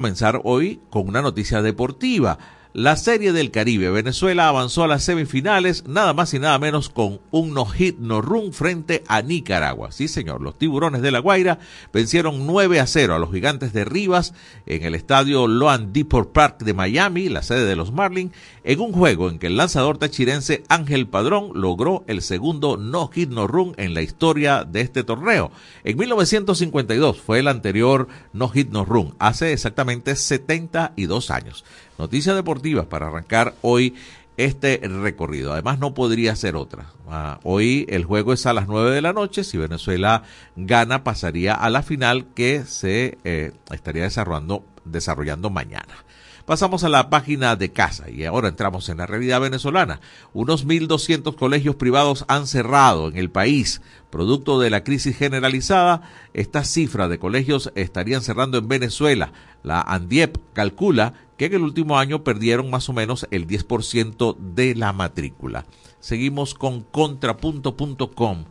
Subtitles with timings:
[0.00, 2.38] comenzar hoy con una noticia deportiva.
[2.72, 7.18] La Serie del Caribe, Venezuela avanzó a las semifinales, nada más y nada menos con
[7.32, 9.90] un no-hit, no-run frente a Nicaragua.
[9.90, 11.58] Sí, señor, los tiburones de La Guaira
[11.92, 14.34] vencieron 9 a 0 a los gigantes de Rivas
[14.66, 18.92] en el estadio Loan Depot Park de Miami, la sede de los Marlins, en un
[18.92, 24.02] juego en que el lanzador tachirense Ángel Padrón logró el segundo no-hit, no-run en la
[24.02, 25.50] historia de este torneo.
[25.82, 31.64] En 1952 fue el anterior no-hit, no-run, hace exactamente 72 años.
[32.00, 33.94] Noticias deportivas para arrancar hoy
[34.38, 35.52] este recorrido.
[35.52, 36.86] Además, no podría ser otra.
[37.10, 39.44] Ah, hoy el juego es a las 9 de la noche.
[39.44, 40.22] Si Venezuela
[40.56, 46.06] gana, pasaría a la final que se eh, estaría desarrollando, desarrollando mañana.
[46.46, 50.00] Pasamos a la página de casa y ahora entramos en la realidad venezolana.
[50.32, 53.82] Unos 1.200 colegios privados han cerrado en el país.
[54.08, 59.32] Producto de la crisis generalizada, esta cifra de colegios estarían cerrando en Venezuela.
[59.62, 64.74] La ANDIEP calcula que en el último año perdieron más o menos el 10% de
[64.74, 65.64] la matrícula.
[65.98, 68.44] Seguimos con contrapunto.com.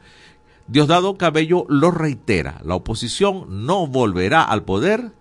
[0.66, 5.12] Diosdado Cabello lo reitera, la oposición no volverá al poder,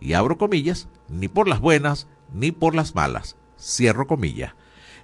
[0.00, 3.36] y abro comillas, ni por las buenas ni por las malas.
[3.60, 4.54] Cierro comillas.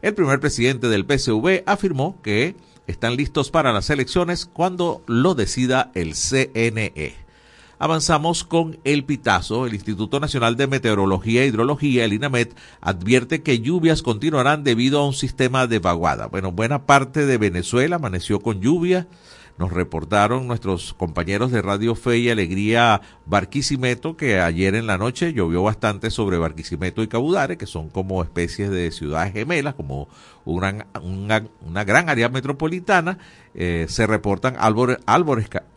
[0.01, 5.93] El primer presidente del PSV afirmó que están listos para las elecciones cuando lo decida
[5.95, 7.30] el CNE.
[7.83, 9.65] Avanzamos con el Pitazo.
[9.67, 15.07] El Instituto Nacional de Meteorología e Hidrología, el INAMET, advierte que lluvias continuarán debido a
[15.07, 16.27] un sistema de vaguada.
[16.27, 19.09] Bueno, buena parte de Venezuela amaneció con lluvia
[19.61, 25.35] nos reportaron nuestros compañeros de Radio Fe y Alegría Barquisimeto que ayer en la noche
[25.35, 30.09] llovió bastante sobre Barquisimeto y Cabudare, que son como especies de ciudades gemelas, como
[30.47, 33.19] una, una, gran área metropolitana.
[33.55, 34.97] Eh, se reportan árboles,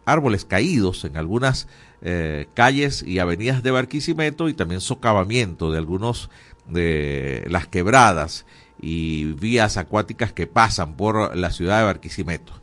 [0.05, 1.67] árboles, caídos en algunas
[2.03, 6.29] eh, calles y avenidas de Barquisimeto y también socavamiento de algunos
[6.67, 8.45] de las quebradas
[8.79, 12.53] y vías acuáticas que pasan por la ciudad de Barquisimeto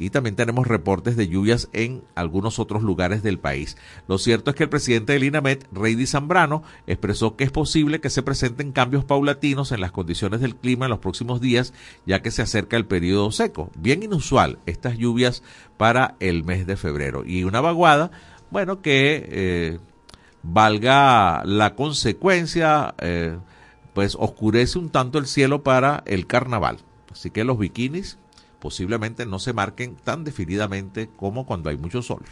[0.00, 3.76] y también tenemos reportes de lluvias en algunos otros lugares del país.
[4.08, 8.08] Lo cierto es que el presidente del INAMET, Reidy Zambrano, expresó que es posible que
[8.08, 11.74] se presenten cambios paulatinos en las condiciones del clima en los próximos días,
[12.06, 13.70] ya que se acerca el periodo seco.
[13.76, 15.42] Bien inusual estas lluvias
[15.76, 17.22] para el mes de febrero.
[17.26, 18.10] Y una vaguada,
[18.50, 19.78] bueno, que eh,
[20.42, 23.38] valga la consecuencia, eh,
[23.94, 26.78] pues oscurece un tanto el cielo para el carnaval.
[27.10, 28.18] Así que los bikinis
[28.60, 32.22] posiblemente no se marquen tan definidamente como cuando hay mucho sol.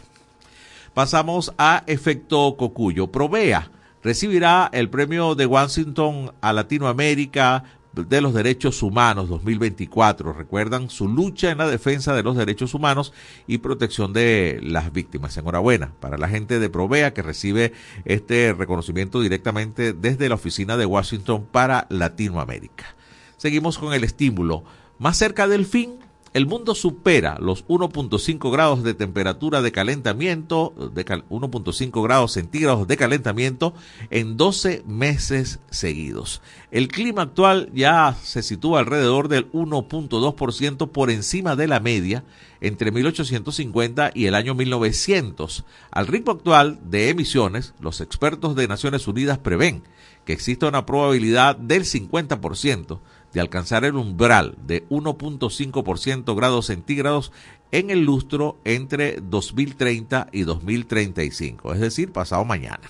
[0.93, 3.07] Pasamos a efecto Cocuyo.
[3.07, 3.71] Provea
[4.03, 7.63] recibirá el premio de Washington a Latinoamérica
[7.93, 10.33] de los Derechos Humanos 2024.
[10.33, 13.13] Recuerdan su lucha en la defensa de los derechos humanos
[13.47, 15.37] y protección de las víctimas.
[15.37, 17.73] Enhorabuena para la gente de Provea que recibe
[18.05, 22.95] este reconocimiento directamente desde la oficina de Washington para Latinoamérica.
[23.37, 24.63] Seguimos con el estímulo.
[24.97, 25.99] Más cerca del fin,
[26.33, 32.97] el mundo supera los 1.5 grados de temperatura de calentamiento, de 1.5 grados centígrados de
[32.97, 33.73] calentamiento
[34.09, 36.41] en 12 meses seguidos.
[36.71, 42.23] El clima actual ya se sitúa alrededor del 1.2% por encima de la media
[42.61, 45.65] entre 1850 y el año 1900.
[45.91, 49.83] Al ritmo actual de emisiones, los expertos de Naciones Unidas prevén
[50.25, 52.99] que existe una probabilidad del 50%
[53.33, 57.31] de alcanzar el umbral de 1.5% grados centígrados
[57.71, 62.81] en el lustro entre 2030 y 2035, es decir, pasado mañana.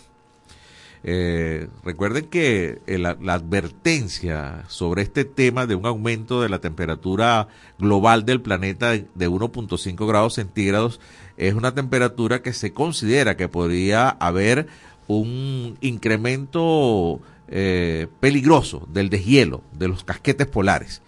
[1.04, 8.26] Eh, recuerden que la, advertencia sobre este tema de un aumento de la temperatura global
[8.26, 11.00] del planeta de, de 1.5 grados centígrados
[11.38, 14.68] es una temperatura que se considera que podría haber
[15.08, 17.22] un incremento
[17.52, 21.02] eh, peligroso del deshielo de los casquetes polares,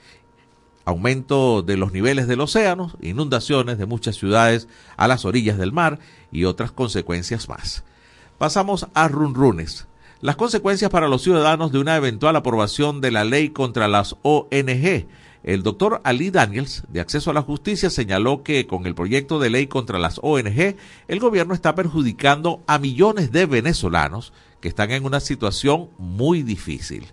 [0.86, 6.00] aumento de los niveles del océano, inundaciones de muchas ciudades a las orillas del mar
[6.32, 7.84] y otras consecuencias más.
[8.38, 9.88] Pasamos a runrunes.
[10.20, 15.08] Las consecuencias para los ciudadanos de una eventual aprobación de la ley contra las ONG.
[15.44, 19.50] El doctor Ali Daniels, de Acceso a la Justicia, señaló que con el proyecto de
[19.50, 20.76] ley contra las ONG,
[21.08, 27.08] el gobierno está perjudicando a millones de venezolanos que están en una situación muy difícil.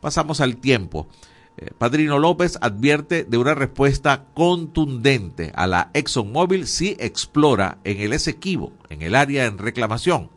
[0.00, 1.08] Pasamos al tiempo.
[1.56, 8.12] Eh, Padrino López advierte de una respuesta contundente a la ExxonMobil si explora en el
[8.12, 10.30] Esequibo, en el área en reclamación.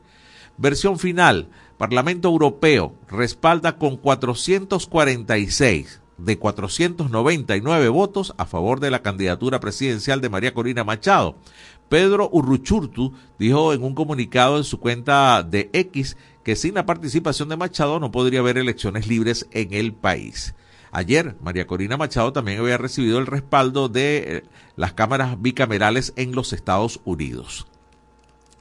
[0.58, 1.50] Versión final.
[1.78, 10.30] Parlamento Europeo respalda con 446 de 499 votos a favor de la candidatura presidencial de
[10.30, 11.36] María Corina Machado.
[11.90, 17.50] Pedro Urruchurtu dijo en un comunicado en su cuenta de X que sin la participación
[17.50, 20.56] de Machado no podría haber elecciones libres en el país.
[20.92, 24.44] Ayer, María Corina Machado también había recibido el respaldo de eh,
[24.76, 27.66] las cámaras bicamerales en los Estados Unidos.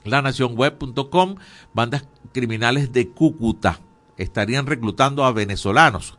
[0.03, 1.35] LaNacionWeb.com,
[1.73, 3.79] bandas criminales de Cúcuta
[4.17, 6.17] estarían reclutando a venezolanos.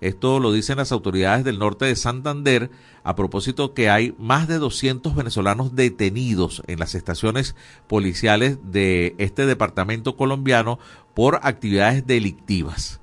[0.00, 2.70] Esto lo dicen las autoridades del norte de Santander
[3.02, 7.54] a propósito que hay más de 200 venezolanos detenidos en las estaciones
[7.86, 10.78] policiales de este departamento colombiano
[11.14, 13.00] por actividades delictivas.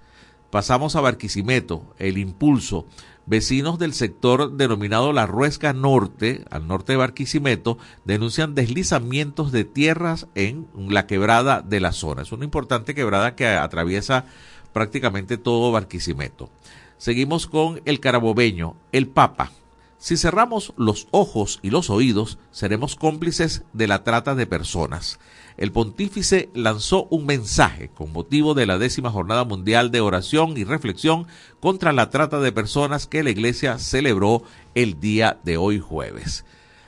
[0.50, 2.86] Pasamos a Barquisimeto, el impulso.
[3.26, 10.28] Vecinos del sector denominado La Ruesca Norte, al norte de Barquisimeto, denuncian deslizamientos de tierras
[10.34, 12.22] en la quebrada de la zona.
[12.22, 14.26] Es una importante quebrada que atraviesa
[14.72, 16.50] prácticamente todo Barquisimeto.
[16.98, 19.52] Seguimos con el carabobeño, el Papa.
[20.00, 25.20] Si cerramos los ojos y los oídos, seremos cómplices de la trata de personas.
[25.58, 30.64] El pontífice lanzó un mensaje con motivo de la décima jornada mundial de oración y
[30.64, 31.26] reflexión
[31.60, 34.44] contra la trata de personas que la iglesia celebró
[34.76, 36.46] el día de hoy jueves.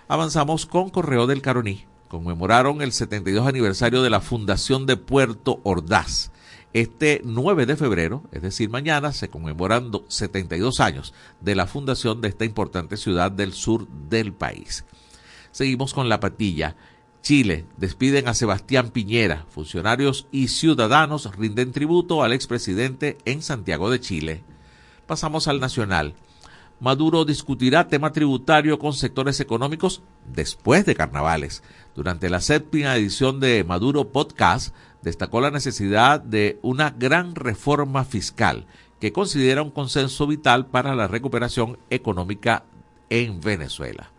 [0.08, 1.86] Avanzamos con Correo del Caroní.
[2.10, 6.32] Conmemoraron el 72 aniversario de la fundación de Puerto Ordaz.
[6.74, 12.27] Este 9 de febrero, es decir, mañana, se conmemoran 72 años de la fundación de
[12.27, 14.86] esta importante ciudad del sur del país.
[15.51, 16.75] Seguimos con la patilla.
[17.24, 19.45] Chile despiden a Sebastián Piñera.
[19.50, 24.44] Funcionarios y ciudadanos rinden tributo al expresidente en Santiago de Chile.
[25.07, 26.13] Pasamos al nacional.
[26.80, 30.01] Maduro discutirá tema tributario con sectores económicos
[30.31, 31.62] después de carnavales.
[31.94, 38.66] Durante la séptima edición de Maduro Podcast, destacó la necesidad de una gran reforma fiscal
[39.00, 42.63] que considera un consenso vital para la recuperación económica
[43.10, 44.12] en Venezuela.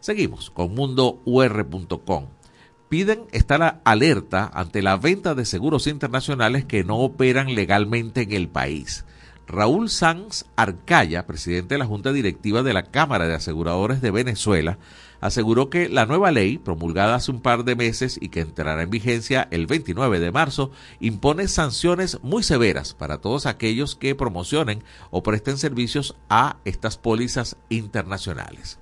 [0.00, 2.26] Seguimos con mundour.com.
[2.88, 8.48] Piden estar alerta ante la venta de seguros internacionales que no operan legalmente en el
[8.48, 9.04] país.
[9.46, 14.78] Raúl Sanz Arcaya, presidente de la Junta Directiva de la Cámara de Aseguradores de Venezuela,
[15.20, 18.90] aseguró que la nueva ley, promulgada hace un par de meses y que entrará en
[18.90, 20.70] vigencia el 29 de marzo,
[21.00, 27.56] impone sanciones muy severas para todos aquellos que promocionen o presten servicios a estas pólizas
[27.68, 28.78] internacionales.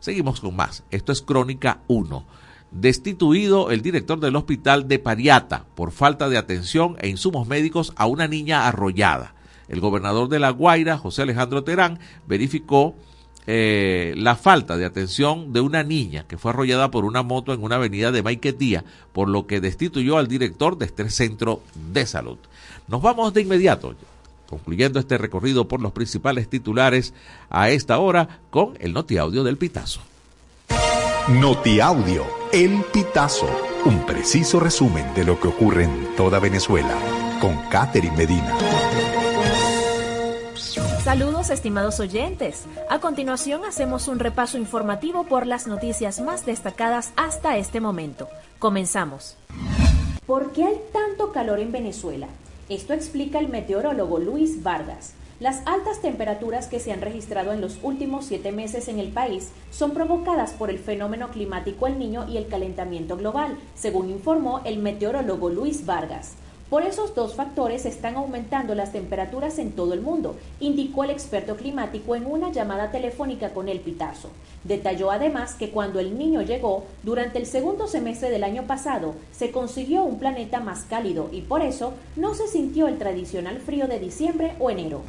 [0.00, 0.84] Seguimos con más.
[0.90, 2.24] Esto es Crónica 1.
[2.70, 8.06] Destituido el director del hospital de Pariata por falta de atención e insumos médicos a
[8.06, 9.34] una niña arrollada.
[9.68, 12.94] El gobernador de La Guaira, José Alejandro Terán, verificó
[13.46, 17.62] eh, la falta de atención de una niña que fue arrollada por una moto en
[17.62, 21.62] una avenida de Maiquetía, por lo que destituyó al director de este centro
[21.92, 22.38] de salud.
[22.88, 23.94] Nos vamos de inmediato,
[24.48, 27.14] concluyendo este recorrido por los principales titulares
[27.50, 30.00] a esta hora con el notiaudio del Pitazo.
[31.28, 33.48] Notiaudio, el Pitazo,
[33.84, 36.96] un preciso resumen de lo que ocurre en toda Venezuela,
[37.40, 38.75] con Catherine Medina.
[41.18, 42.66] Saludos estimados oyentes.
[42.90, 48.28] A continuación hacemos un repaso informativo por las noticias más destacadas hasta este momento.
[48.58, 49.38] Comenzamos.
[50.26, 52.28] ¿Por qué hay tanto calor en Venezuela?
[52.68, 55.14] Esto explica el meteorólogo Luis Vargas.
[55.40, 59.52] Las altas temperaturas que se han registrado en los últimos siete meses en el país
[59.70, 64.80] son provocadas por el fenómeno climático El Niño y el calentamiento global, según informó el
[64.80, 66.34] meteorólogo Luis Vargas.
[66.70, 71.54] Por esos dos factores están aumentando las temperaturas en todo el mundo, indicó el experto
[71.54, 74.30] climático en una llamada telefónica con el Pitazo.
[74.64, 79.52] Detalló además que cuando el niño llegó, durante el segundo semestre del año pasado, se
[79.52, 84.00] consiguió un planeta más cálido y por eso no se sintió el tradicional frío de
[84.00, 85.02] diciembre o enero.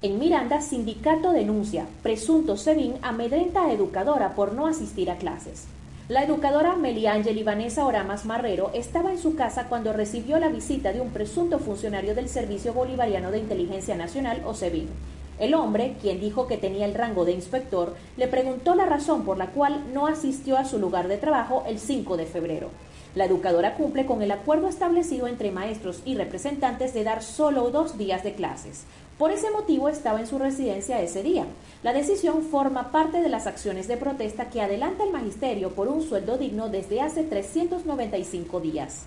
[0.00, 5.66] En Miranda, sindicato denuncia, presunto SEBIN amedrenta a educadora por no asistir a clases.
[6.08, 11.02] La educadora Meliángel Vanessa Oramas Marrero estaba en su casa cuando recibió la visita de
[11.02, 14.88] un presunto funcionario del Servicio Bolivariano de Inteligencia Nacional, o SEBIN.
[15.38, 19.36] El hombre, quien dijo que tenía el rango de inspector, le preguntó la razón por
[19.36, 22.70] la cual no asistió a su lugar de trabajo el 5 de febrero.
[23.14, 27.98] La educadora cumple con el acuerdo establecido entre maestros y representantes de dar solo dos
[27.98, 28.84] días de clases.
[29.18, 31.44] Por ese motivo estaba en su residencia ese día.
[31.82, 36.02] La decisión forma parte de las acciones de protesta que adelanta el magisterio por un
[36.02, 39.06] sueldo digno desde hace 395 días.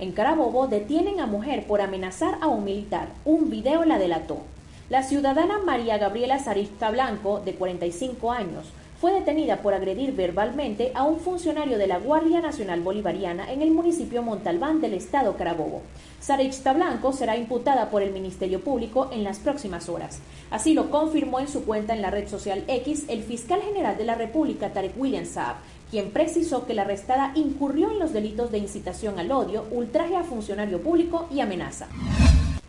[0.00, 3.06] En Carabobo detienen a mujer por amenazar a un militar.
[3.24, 4.38] Un video la delató.
[4.88, 8.66] La ciudadana María Gabriela Sarista Blanco, de 45 años,
[9.00, 13.70] fue detenida por agredir verbalmente a un funcionario de la Guardia Nacional Bolivariana en el
[13.70, 15.82] municipio Montalbán del estado Carabobo.
[16.20, 20.20] Sarixta Blanco será imputada por el Ministerio Público en las próximas horas.
[20.50, 24.04] Así lo confirmó en su cuenta en la red social X el fiscal general de
[24.04, 25.56] la República, Tarek William Saab,
[25.90, 30.22] quien precisó que la arrestada incurrió en los delitos de incitación al odio, ultraje a
[30.22, 31.88] funcionario público y amenaza.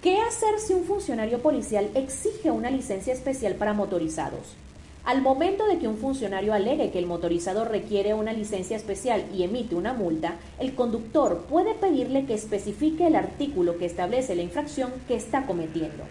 [0.01, 4.55] ¿Qué hacer si un funcionario policial exige una licencia especial para motorizados?
[5.03, 9.41] Al momento de que un funcionario alegue que el motorizado requiere una licencia especial y
[9.41, 14.91] emite una multa, el conductor puede pedirle que especifique el artículo que establece la infracción
[15.08, 16.03] que está cometiendo.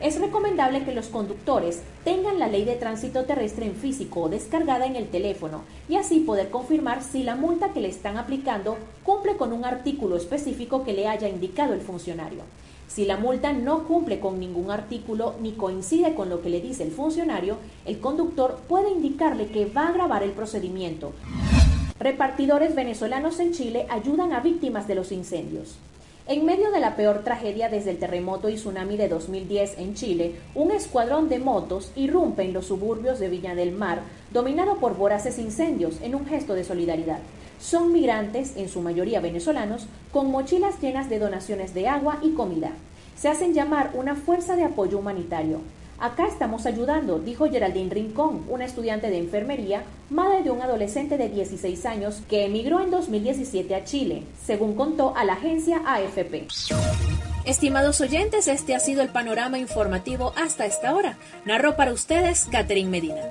[0.00, 4.86] Es recomendable que los conductores tengan la ley de tránsito terrestre en físico o descargada
[4.86, 9.36] en el teléfono y así poder confirmar si la multa que le están aplicando cumple
[9.36, 12.42] con un artículo específico que le haya indicado el funcionario.
[12.88, 16.84] Si la multa no cumple con ningún artículo ni coincide con lo que le dice
[16.84, 21.12] el funcionario, el conductor puede indicarle que va a grabar el procedimiento.
[21.98, 25.76] Repartidores venezolanos en Chile ayudan a víctimas de los incendios.
[26.28, 30.34] En medio de la peor tragedia desde el terremoto y tsunami de 2010 en Chile,
[30.56, 34.00] un escuadrón de motos irrumpe en los suburbios de Viña del Mar,
[34.32, 37.20] dominado por voraces incendios, en un gesto de solidaridad.
[37.60, 42.72] Son migrantes, en su mayoría venezolanos, con mochilas llenas de donaciones de agua y comida.
[43.16, 45.60] Se hacen llamar una fuerza de apoyo humanitario.
[45.98, 51.30] Acá estamos ayudando, dijo Geraldine Rincón, una estudiante de enfermería, madre de un adolescente de
[51.30, 56.48] 16 años que emigró en 2017 a Chile, según contó a la agencia AFP.
[57.46, 61.16] Estimados oyentes, este ha sido el panorama informativo hasta esta hora.
[61.46, 63.30] Narró para ustedes Catherine Medina.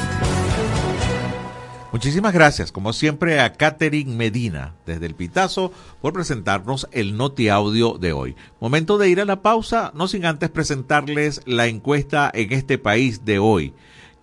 [1.91, 7.97] Muchísimas gracias, como siempre, a Catherine Medina desde el Pitazo por presentarnos el Noti Audio
[7.97, 8.37] de hoy.
[8.61, 13.25] Momento de ir a la pausa, no sin antes presentarles la encuesta en este país
[13.25, 13.73] de hoy.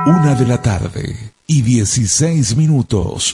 [0.05, 3.33] Una de la tarde y 16 minutos.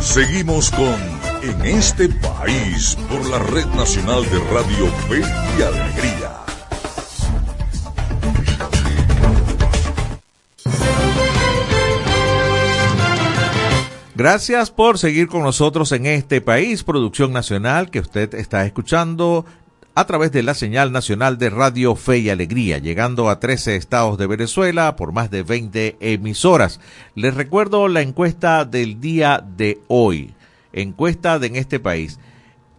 [0.00, 0.96] Seguimos con
[1.42, 6.40] En este país por la Red Nacional de Radio Fe y Alegría.
[14.14, 19.46] Gracias por seguir con nosotros en este país, producción nacional que usted está escuchando
[19.94, 24.18] a través de la señal nacional de Radio Fe y Alegría, llegando a 13 estados
[24.18, 26.80] de Venezuela por más de 20 emisoras.
[27.14, 30.34] Les recuerdo la encuesta del día de hoy,
[30.72, 32.18] encuesta de en este país.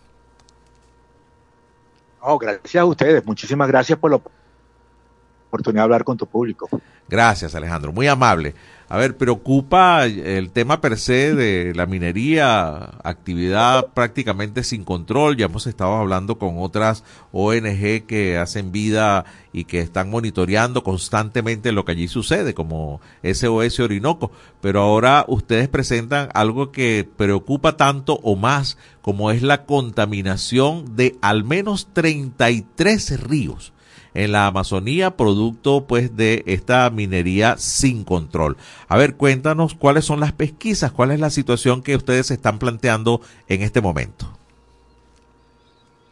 [2.22, 3.25] Oh, gracias a ustedes.
[3.25, 4.22] Muchísimas gracias por la
[5.48, 6.70] oportunidad de hablar con tu público.
[7.10, 7.92] Gracias, Alejandro.
[7.92, 8.56] Muy amable.
[8.91, 15.38] A ver, preocupa el tema per se de la minería, actividad prácticamente sin control.
[15.38, 21.71] Ya hemos estado hablando con otras ONG que hacen vida y que están monitoreando constantemente
[21.71, 24.29] lo que allí sucede, como SOS Orinoco.
[24.60, 31.17] Pero ahora ustedes presentan algo que preocupa tanto o más, como es la contaminación de
[31.22, 33.74] al menos 33 ríos
[34.13, 38.58] en la Amazonía, producto pues de esta minería sin control.
[38.88, 43.22] A ver, cuéntanos cuáles son las pesquisas, cuál es la situación que ustedes están planteando
[43.48, 44.38] en este momento.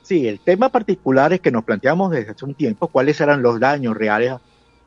[0.01, 3.60] Sí, el tema particular es que nos planteamos desde hace un tiempo cuáles eran los
[3.60, 4.36] daños reales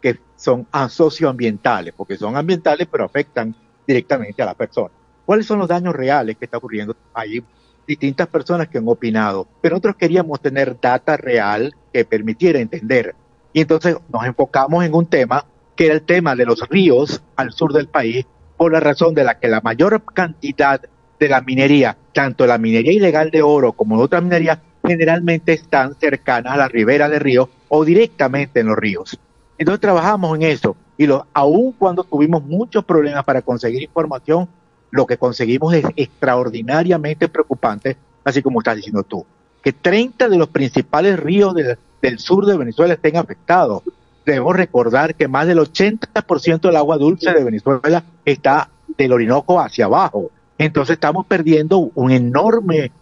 [0.01, 3.55] que son socioambientales, porque son ambientales pero afectan
[3.87, 4.91] directamente a la persona.
[5.25, 6.97] ¿Cuáles son los daños reales que está ocurriendo?
[7.15, 7.45] Hay
[7.87, 13.15] distintas personas que han opinado, pero nosotros queríamos tener data real que permitiera entender.
[13.53, 15.45] Y entonces nos enfocamos en un tema
[15.77, 19.25] que era el tema de los ríos al sur del país, por la razón de
[19.25, 20.81] la que la mayor cantidad
[21.19, 25.95] de la minería, tanto la minería ilegal de oro como de otra minería, generalmente están
[25.95, 29.19] cercanas a la ribera de río o directamente en los ríos.
[29.59, 34.49] Entonces trabajamos en eso y lo, aun cuando tuvimos muchos problemas para conseguir información,
[34.93, 39.27] lo que conseguimos es extraordinariamente preocupante, así como estás diciendo tú
[39.63, 43.83] que 30 de los principales ríos del sur de Venezuela estén afectados.
[44.27, 49.87] Debemos recordar que más del 80% del agua dulce de Venezuela está del Orinoco hacia
[49.87, 50.31] abajo.
[50.59, 52.93] Entonces estamos perdiendo una enorme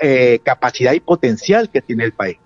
[0.00, 2.38] eh, capacidad y potencial que tiene el país.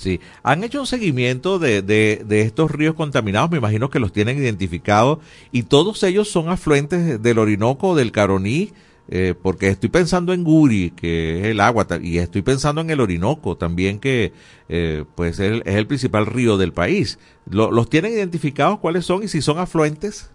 [0.00, 4.14] Sí, han hecho un seguimiento de, de, de, estos ríos contaminados, me imagino que los
[4.14, 5.18] tienen identificados
[5.52, 8.72] y todos ellos son afluentes del Orinoco, del Caroní,
[9.12, 13.00] eh, porque estoy pensando en Guri, que es el agua, y estoy pensando en el
[13.00, 14.32] Orinoco también, que
[14.70, 17.18] eh, pues es el, principal río del país.
[17.44, 20.30] ¿Los tienen identificados cuáles son y si son afluentes?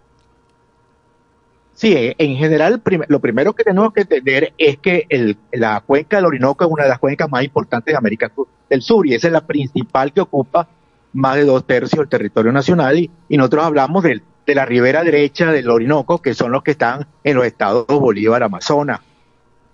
[1.76, 6.16] Sí, eh, en general, lo primero que tenemos que entender es que el, la cuenca
[6.16, 8.32] del Orinoco es una de las cuencas más importantes de América
[8.70, 10.68] del Sur y esa es la principal que ocupa
[11.12, 14.22] más de dos tercios del territorio nacional y, nosotros hablamos de
[14.56, 19.02] la ribera derecha del Orinoco, que son los que están en los estados Bolívar, Amazonas.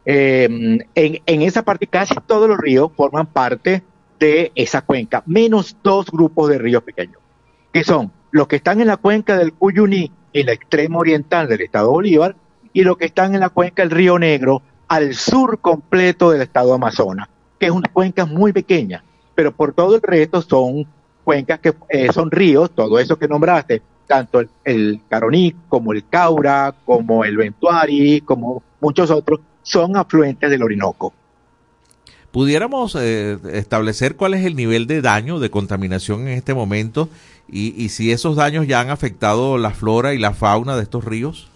[0.03, 3.83] Em, en, esa parte casi todos los ríos forman parte
[4.19, 7.17] de esa cuenca, menos dos grupos de ríos pequeños,
[7.71, 11.61] que son los que están en la cuenca del Cuyuní, en la extrema oriental del
[11.61, 12.35] estado Bolívar,
[12.73, 16.73] y los que están en la cuenca del río Negro, al sur completo del estado
[16.73, 19.03] Amazonas, que es una cuenca muy pequeña,
[19.35, 20.85] pero por todo el resto son
[21.23, 26.75] cuencas que eh, son ríos, todo eso que nombraste, tanto el, Caroní como el Caura,
[26.85, 31.13] como el Ventuari, como muchos otros, son afluentes del Orinoco.
[32.31, 37.09] ¿Pudiéramos eh, establecer cuál es el nivel de daño, de contaminación en este momento
[37.51, 41.03] y, y, si esos daños ya han afectado la flora y la fauna de estos
[41.03, 41.49] ríos?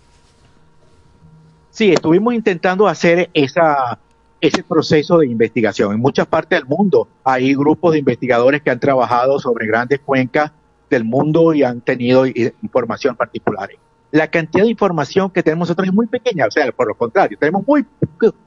[1.71, 3.97] Sí, estuvimos intentando hacer esa,
[4.39, 5.93] ese proceso de investigación.
[5.93, 10.51] En muchas partes del mundo hay grupos de investigadores que han trabajado sobre grandes cuencas
[10.89, 13.69] del mundo y han tenido información particular.
[14.11, 17.37] La cantidad de información que tenemos nosotros es muy pequeña, o sea, por lo contrario,
[17.37, 17.85] tenemos muy,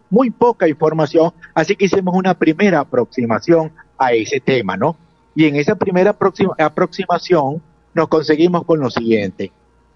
[0.08, 4.96] muy poca información, así que hicimos una primera aproximación a ese tema, ¿no?
[5.38, 6.16] Y en esa primera
[6.58, 7.62] aproximación
[7.94, 9.52] nos conseguimos con lo siguiente.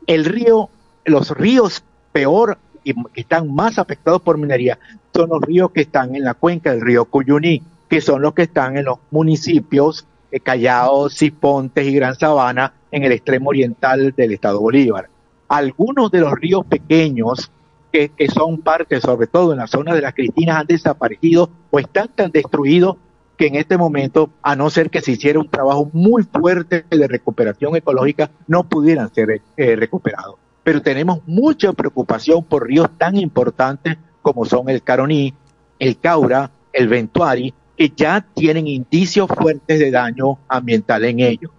[0.07, 0.68] El río,
[1.05, 4.78] los ríos peor y que están más afectados por minería
[5.12, 8.42] son los ríos que están en la cuenca del río Cuyuní, que son los que
[8.42, 14.35] están en los municipios eh, Callao, Cipontes y Gran Sabana en el extremo oriental del
[14.35, 15.09] estado Bolívar.
[15.48, 17.50] Algunos de los ríos pequeños
[17.90, 22.07] que, son parte, sobre todo en la zona de las Cristinas, han desaparecido o están
[22.14, 22.96] tan destruidos
[23.37, 27.09] que en este momento, a no ser que se hiciera un trabajo muy fuerte de
[27.09, 30.37] recuperación ecológica, no pudieran ser eh, recuperados.
[30.62, 35.35] pero tenemos mucha preocupación por ríos tan importantes como son el Caroní,
[35.81, 41.51] el Caura, el Ventuari, que ya tienen indicios fuertes de daño ambiental en ellos.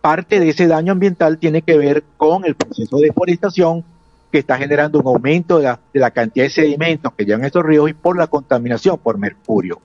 [0.00, 3.84] Parte de ese daño ambiental tiene que ver con el proceso de deforestación
[4.30, 7.94] que está generando un aumento de la, cantidad de sedimentos que llevan estos ríos y
[7.94, 9.80] por la contaminación por mercurio.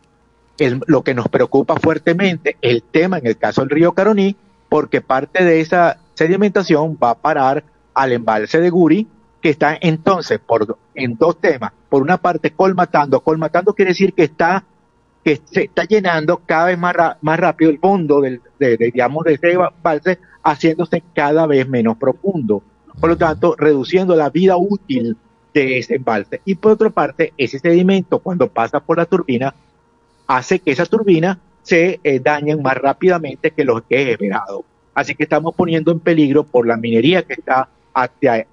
[0.88, 4.36] Lo que nos preocupa fuertemente el tema en el caso del río Caroní,
[4.70, 7.64] porque parte de esa sedimentación va a parar
[7.94, 9.08] al embalse de Guri,
[9.42, 11.72] que está entonces por, en dos temas.
[11.90, 13.20] Por una parte, colmatando.
[13.20, 14.64] Colmatando quiere decir que está
[15.24, 19.36] que se está llenando cada vez más, más rápido el fondo del, de, digamos, de
[19.36, 22.62] ese embalse, haciéndose cada vez menos profundo.
[23.00, 25.16] Por lo tanto, reduciendo la vida útil
[25.54, 26.42] de ese embalse.
[26.46, 29.56] Y por otra parte, ese sedimento, cuando pasa por la turbina,
[30.28, 34.66] hace que esa turbina se eh, dañen más rápidamente que los que he esperado.
[34.94, 38.46] Así que estamos poniendo en peligro por la minería que está hacia,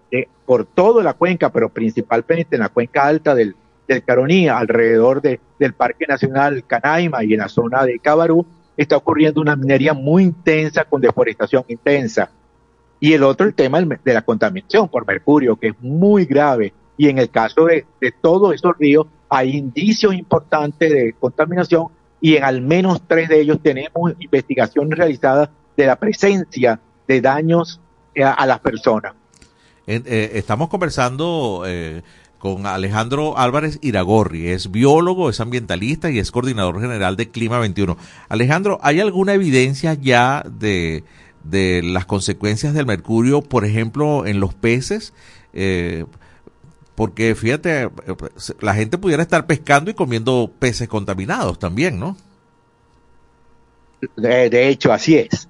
[0.47, 3.55] por toda la cuenca, pero principalmente en la cuenca alta del,
[3.87, 8.97] del Caroní, alrededor de, del Parque Nacional Canaima y en la zona de Cabarú, está
[8.97, 12.31] ocurriendo una minería muy intensa con deforestación intensa.
[12.99, 16.73] Y el otro, el tema de la contaminación por mercurio, que es muy grave.
[16.97, 21.87] Y en el caso de, de todos estos ríos, hay indicios importantes de contaminación
[22.21, 27.81] y en al menos tres de ellos tenemos investigaciones realizadas de la presencia de daños
[28.15, 29.15] eh, a, las personas.
[29.87, 32.03] Eh, estamos conversando eh,
[32.39, 37.97] con Alejandro Álvarez Iragorri, es biólogo, es ambientalista y es coordinador general de Clima 21.
[38.29, 41.05] Alejandro, ¿hay alguna evidencia ya de,
[41.45, 45.15] de las consecuencias del mercurio, por ejemplo, en los peces?
[46.95, 47.91] Porque fíjate,
[48.61, 52.17] la gente pudiera estar pescando y comiendo peces contaminados también, ¿no?
[54.17, 55.49] de hecho, así es.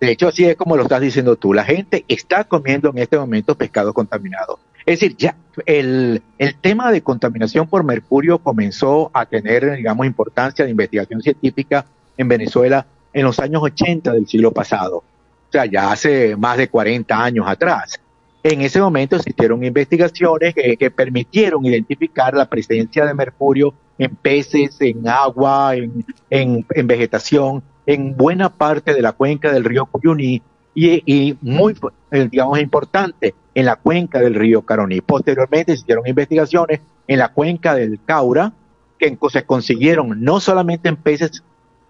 [0.00, 1.52] De hecho, así es como lo estás diciendo tú.
[1.52, 4.58] La gente está comiendo en este momento pescado contaminado.
[4.86, 5.36] Es decir, ya
[5.66, 11.84] el, el tema de contaminación por mercurio comenzó a tener, digamos, importancia de investigación científica
[12.16, 14.98] en Venezuela en los años 80 del siglo pasado.
[14.98, 18.00] O sea, ya hace más de 40 años atrás.
[18.42, 25.08] En ese momento existieron investigaciones que, permitieron identificar la presencia de mercurio en peces, en
[25.08, 30.40] agua, en, vegetación, en buena parte de la cuenca del río Cuyuní
[30.74, 31.74] y, muy,
[32.12, 35.00] eh, digamos, importante en la cuenca del río Caroní.
[35.00, 38.52] Posteriormente se hicieron investigaciones en la cuenca del Caura,
[38.98, 41.42] que se consiguieron no solamente en peces,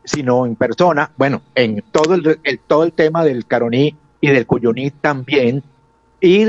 [0.05, 4.91] sino en personas, bueno, en todo el, todo el tema del Caroní y del Cuyuní
[4.91, 5.63] también,
[6.21, 6.47] y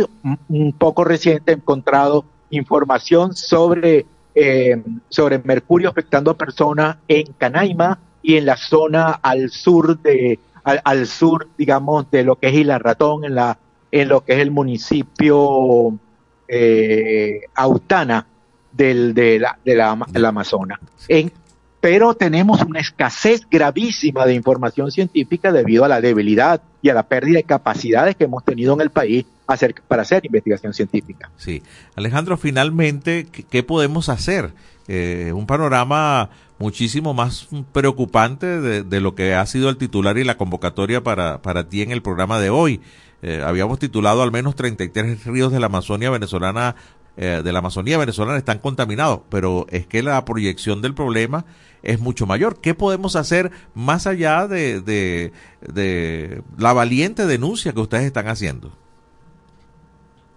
[0.49, 4.05] un poco reciente he encontrado información sobre,
[4.35, 10.39] eh, sobre mercurio afectando a personas en Canaima, y en la zona al sur de
[10.63, 13.57] al, sur digamos de lo que es Isla Ratón en la
[13.91, 15.97] en lo que es el municipio
[16.47, 18.27] eh, Autana
[18.71, 21.31] del de la de la, Amazonas en,
[21.81, 27.03] pero tenemos una escasez gravísima de información científica debido a la debilidad y a la
[27.03, 31.29] pérdida de capacidades que hemos tenido en el país hacer, para hacer investigación científica.
[31.37, 31.63] Sí.
[31.95, 34.53] Alejandro, finalmente, ¿qué, podemos hacer?
[34.87, 40.37] Eh, un panorama muchísimo más preocupante de, lo que ha sido el titular y la
[40.37, 42.81] convocatoria para, para ti en el programa de hoy.
[43.21, 46.75] Eh, habíamos titulado al menos 33 ríos de la Amazonia venezolana
[47.17, 51.43] eh, de la Amazonía venezolana están contaminados, pero es que la proyección del problema
[51.83, 52.61] es mucho mayor.
[52.61, 58.71] ¿Qué podemos hacer más allá de, de la valiente denuncia que ustedes están haciendo?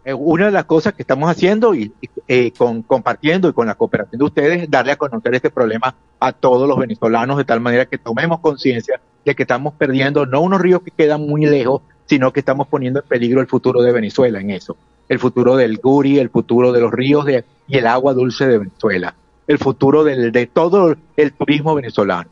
[0.04, 1.92] Eh, una de las cosas que estamos haciendo y
[2.26, 6.32] eh, con, compartiendo y con la cooperación de ustedes, darle a conocer este problema a
[6.32, 10.60] todos los venezolanos de tal manera que tomemos conciencia de que estamos perdiendo no unos
[10.60, 14.40] ríos que quedan muy lejos, sino que estamos poniendo en peligro el futuro de Venezuela
[14.40, 14.76] en eso.
[15.08, 18.58] El futuro del Guri, el futuro de los ríos de, y el agua dulce de
[18.58, 19.14] Venezuela,
[19.46, 22.28] el futuro del, de todo el turismo venezolano,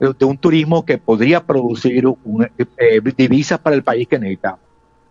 [0.00, 2.04] de, un turismo que podría producir
[2.78, 4.60] eh, divisas para el país que necesitamos.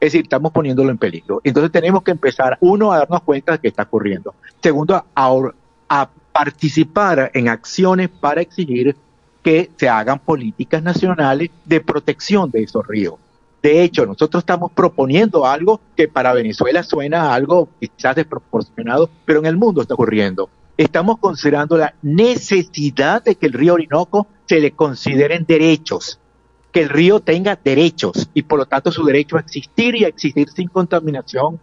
[0.02, 1.42] Es decir, estamos poniéndolo en peligro.
[1.44, 4.34] Entonces tenemos que empezar, uno, a darnos cuenta de que está ocurriendo.
[4.60, 8.96] Segundo, a, participar en acciones para exigir
[9.44, 13.16] que se hagan políticas nacionales de protección de esos ríos.
[13.62, 19.46] De hecho, nosotros estamos proponiendo algo que para Venezuela suena algo quizás desproporcionado, pero en
[19.46, 20.50] el mundo está ocurriendo.
[20.78, 26.21] Estamos considerando la necesidad de que el río Orinoco se le consideren derechos
[26.72, 30.08] que el río tenga derechos y por lo tanto su derecho a existir y a
[30.08, 31.60] existir sin contaminación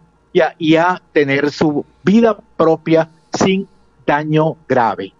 [0.59, 3.67] y a, tener su vida propia sin
[4.05, 5.13] daño grave.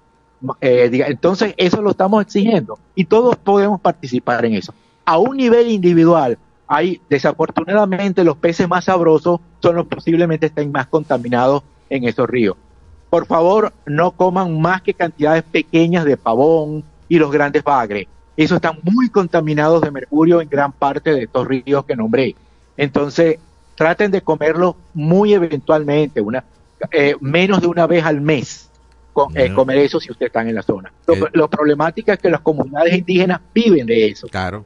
[0.62, 4.74] Eh, entonces eso lo estamos exigiendo y todos podemos participar en eso.
[5.06, 10.86] A un nivel individual, hay desafortunadamente los peces más sabrosos son los posiblemente estén más
[10.88, 12.56] contaminados en esos ríos.
[13.10, 18.08] Por favor, no coman más que cantidades pequeñas de pavón y los grandes bagres.
[18.40, 22.38] Esos están muy contaminados de mercurio en gran parte de estos ríos que nombré.
[22.78, 23.38] Entonces,
[23.76, 26.46] traten de comerlos muy eventualmente, una,
[26.90, 28.70] eh, menos de una vez al mes.
[29.36, 30.90] Eh, comer eso si ustedes están en la zona.
[31.06, 31.50] Lo, eh.
[31.50, 34.30] problemática es que las comunidades indígenas viven de eso.
[34.30, 34.64] Claro.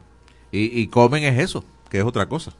[0.51, 2.53] Y, y comen es eso, que es otra cosa.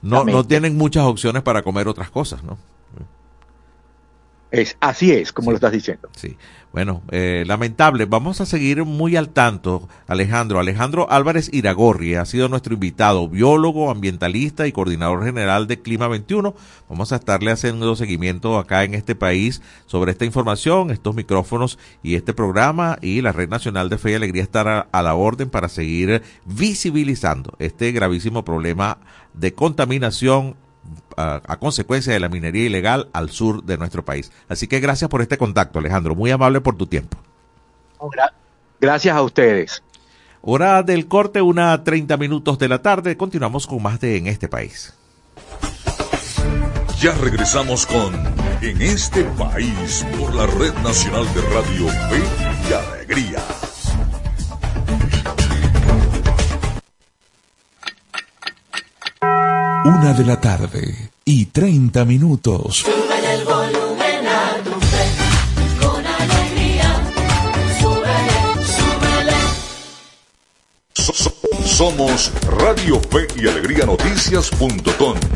[0.00, 2.56] no, no tienen muchas opciones para comer otras cosas, ¿no?
[4.50, 6.08] Es, así es, como lo estás diciendo.
[6.16, 6.36] Sí.
[6.76, 8.04] Bueno, eh, lamentable.
[8.04, 10.60] Vamos a seguir muy al tanto, Alejandro.
[10.60, 16.54] Alejandro Álvarez Iragorri ha sido nuestro invitado, biólogo, ambientalista y coordinador general de Clima 21.
[16.88, 22.14] Vamos a estarle haciendo seguimiento acá en este país sobre esta información, estos micrófonos y
[22.14, 25.70] este programa y la Red Nacional de Fe y Alegría estará a la orden para
[25.70, 28.98] seguir visibilizando este gravísimo problema
[29.32, 30.56] de contaminación
[31.16, 34.30] a, consecuencia de la minería ilegal al sur de nuestro país.
[34.48, 36.14] Así que gracias por este contacto, Alejandro.
[36.14, 37.18] Muy amable por tu tiempo.
[38.80, 39.82] Gracias a ustedes.
[40.42, 43.16] Hora del corte, una 30 minutos de la tarde.
[43.16, 44.94] Continuamos con más de En este país.
[47.00, 48.14] Ya regresamos con
[48.62, 52.22] En este país por la Red Nacional de Radio Fe
[52.68, 53.42] y Alegría.
[59.86, 62.78] Una de la tarde y 30 minutos.
[62.78, 65.06] Sube el volumen a tu fe,
[65.80, 67.02] con alegría.
[67.78, 68.38] Súbele,
[70.96, 71.64] súbele.
[71.64, 75.35] somos Radio Fe y Alegría Noticias.com.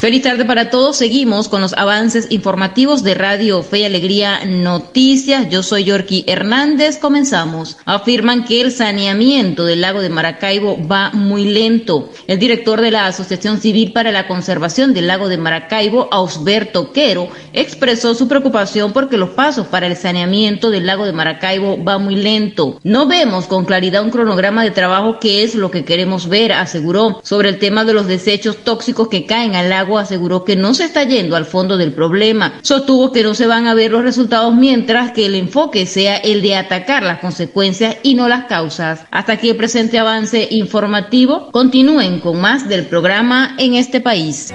[0.00, 0.96] Feliz tarde para todos.
[0.96, 5.50] Seguimos con los avances informativos de Radio Fe y Alegría Noticias.
[5.50, 6.98] Yo soy Yorky Hernández.
[6.98, 7.78] Comenzamos.
[7.84, 12.10] Afirman que el saneamiento del lago de Maracaibo va muy lento.
[12.28, 17.28] El director de la Asociación Civil para la Conservación del Lago de Maracaibo, Ausberto Quero,
[17.52, 22.14] expresó su preocupación porque los pasos para el saneamiento del lago de Maracaibo va muy
[22.14, 22.78] lento.
[22.84, 27.20] No vemos con claridad un cronograma de trabajo que es lo que queremos ver, aseguró,
[27.24, 30.84] sobre el tema de los desechos tóxicos que caen al lago aseguró que no se
[30.84, 32.58] está yendo al fondo del problema.
[32.62, 36.42] Sostuvo que no se van a ver los resultados mientras que el enfoque sea el
[36.42, 39.06] de atacar las consecuencias y no las causas.
[39.10, 41.50] Hasta aquí el presente avance informativo.
[41.52, 44.52] Continúen con más del programa en este país.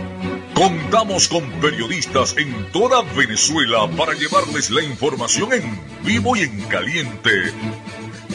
[0.54, 7.32] Contamos con periodistas en toda Venezuela para llevarles la información en vivo y en caliente.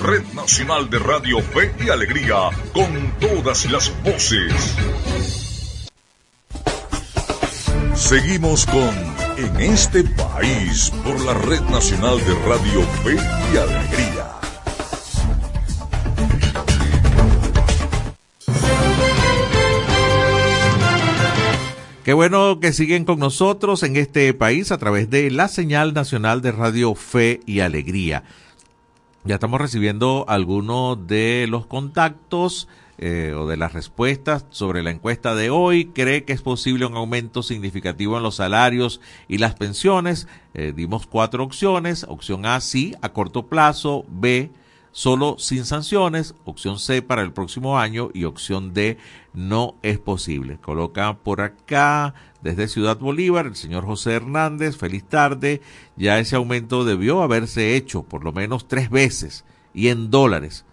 [0.01, 5.48] Red Nacional de Radio Fe y Alegría, con todas las voces.
[7.99, 8.95] Seguimos con
[9.37, 13.17] En este país por la Red Nacional de Radio Fe
[13.53, 14.29] y Alegría.
[22.05, 26.41] Qué bueno que siguen con nosotros en este país a través de la señal nacional
[26.41, 28.23] de Radio Fe y Alegría.
[29.25, 32.69] Ya estamos recibiendo algunos de los contactos
[33.01, 35.87] eh, o de las respuestas sobre la encuesta de hoy.
[35.87, 40.27] Cree que es posible un aumento significativo en los salarios y las pensiones.
[40.55, 42.05] Eh, dimos cuatro opciones.
[42.09, 44.05] Opción A, sí, a corto plazo.
[44.09, 44.51] B,
[44.91, 46.35] solo sin sanciones.
[46.45, 48.11] Opción C, para el próximo año.
[48.15, 48.99] Y opción D,
[49.33, 50.59] no es posible.
[50.61, 54.77] Coloca por acá desde Ciudad Bolívar el señor José Hernández.
[54.77, 55.61] Feliz tarde.
[55.95, 60.65] Ya ese aumento debió haberse hecho por lo menos tres veces y en dólares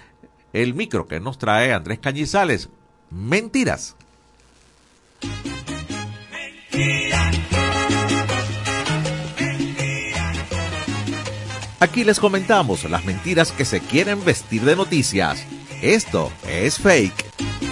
[0.53, 2.69] el micro que nos trae Andrés Cañizales.
[3.09, 3.95] Mentiras.
[11.81, 15.43] Aquí les comentamos las mentiras que se quieren vestir de noticias.
[15.81, 17.70] Esto es fake.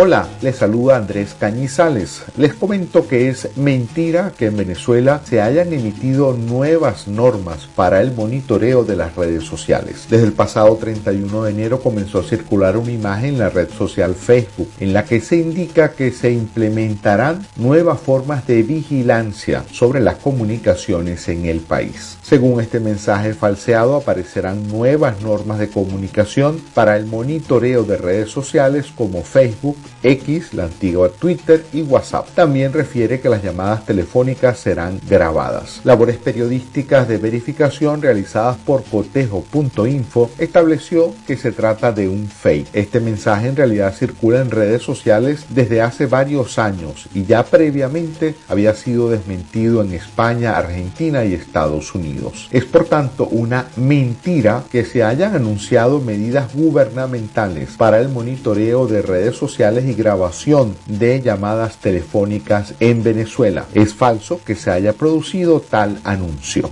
[0.00, 2.22] Hola, les saluda Andrés Cañizales.
[2.36, 8.12] Les comento que es mentira que en Venezuela se hayan emitido nuevas normas para el
[8.12, 10.06] monitoreo de las redes sociales.
[10.08, 14.14] Desde el pasado 31 de enero comenzó a circular una imagen en la red social
[14.14, 20.18] Facebook en la que se indica que se implementarán nuevas formas de vigilancia sobre las
[20.18, 22.18] comunicaciones en el país.
[22.22, 28.92] Según este mensaje falseado aparecerán nuevas normas de comunicación para el monitoreo de redes sociales
[28.96, 32.28] como Facebook, X, la antigua Twitter y WhatsApp.
[32.34, 35.80] También refiere que las llamadas telefónicas serán grabadas.
[35.84, 42.68] Labores periodísticas de verificación realizadas por cotejo.info estableció que se trata de un fake.
[42.72, 48.34] Este mensaje en realidad circula en redes sociales desde hace varios años y ya previamente
[48.48, 52.48] había sido desmentido en España, Argentina y Estados Unidos.
[52.50, 59.02] Es por tanto una mentira que se hayan anunciado medidas gubernamentales para el monitoreo de
[59.02, 63.66] redes sociales y grabación de llamadas telefónicas en Venezuela.
[63.74, 66.70] Es falso que se haya producido tal anuncio.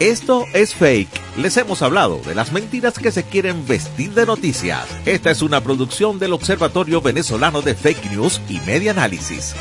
[0.00, 1.08] Esto es fake.
[1.38, 4.86] Les hemos hablado de las mentiras que se quieren vestir de noticias.
[5.06, 9.54] Esta es una producción del Observatorio Venezolano de Fake News y Media Análisis.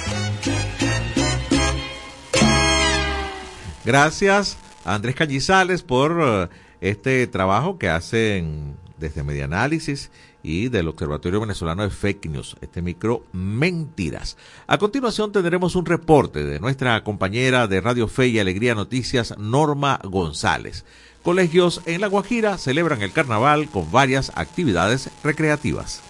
[3.86, 6.50] Gracias Andrés Cañizales por eh,
[6.82, 10.12] este trabajo que hacen desde Media Análisis
[10.43, 14.38] y del Observatorio Venezolano de Fake News, este micro Mentiras.
[14.67, 20.00] A continuación tendremos un reporte de nuestra compañera de Radio Fe y Alegría Noticias, Norma
[20.04, 20.86] González.
[21.24, 26.02] Colegios en La Guajira celebran el carnaval con varias actividades recreativas.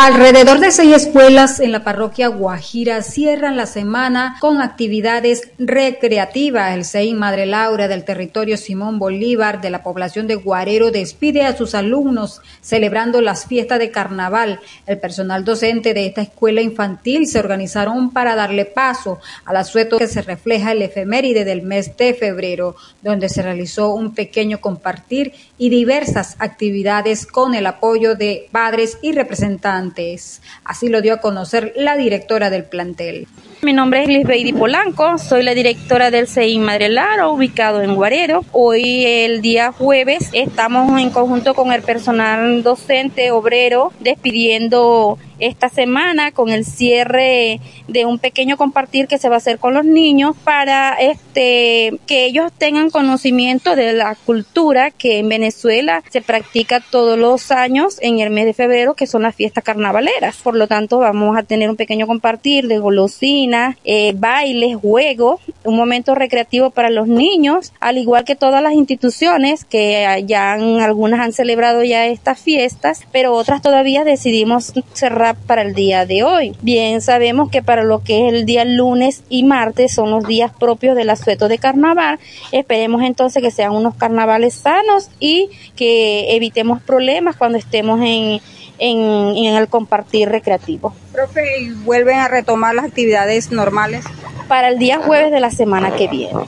[0.00, 6.72] Alrededor de seis escuelas en la parroquia Guajira cierran la semana con actividades recreativas.
[6.72, 11.56] El CEI Madre Laura del territorio Simón Bolívar de la población de Guarero despide a
[11.56, 14.60] sus alumnos celebrando las fiestas de carnaval.
[14.86, 20.06] El personal docente de esta escuela infantil se organizaron para darle paso al asueto que
[20.06, 25.70] se refleja el efeméride del mes de febrero, donde se realizó un pequeño compartir y
[25.70, 31.96] diversas actividades con el apoyo de padres y representantes Así lo dio a conocer la
[31.96, 33.26] directora del plantel.
[33.62, 38.44] Mi nombre es Lisbeidi Polanco, soy la directora del CEI Madre Lara, ubicado en Guarero.
[38.52, 46.32] Hoy, el día jueves, estamos en conjunto con el personal docente, obrero, despidiendo esta semana
[46.32, 50.36] con el cierre de un pequeño compartir que se va a hacer con los niños
[50.44, 57.18] para este que ellos tengan conocimiento de la cultura que en Venezuela se practica todos
[57.18, 60.36] los años en el mes de febrero que son las fiestas carnavaleras.
[60.42, 65.76] Por lo tanto, vamos a tener un pequeño compartir de golosinas, eh, bailes, juegos, un
[65.76, 71.32] momento recreativo para los niños, al igual que todas las instituciones que ya algunas han
[71.32, 76.56] celebrado ya estas fiestas, pero otras todavía decidimos cerrar para el día de hoy.
[76.62, 80.52] Bien, sabemos que para lo que es el día lunes y martes son los días
[80.58, 82.18] propios del asueto de carnaval.
[82.52, 88.40] Esperemos entonces que sean unos carnavales sanos y que evitemos problemas cuando estemos en,
[88.78, 90.94] en, en el compartir recreativo.
[91.12, 94.04] Profe, ¿y vuelven a retomar las actividades normales?
[94.48, 96.44] Para el día jueves de la semana que viene.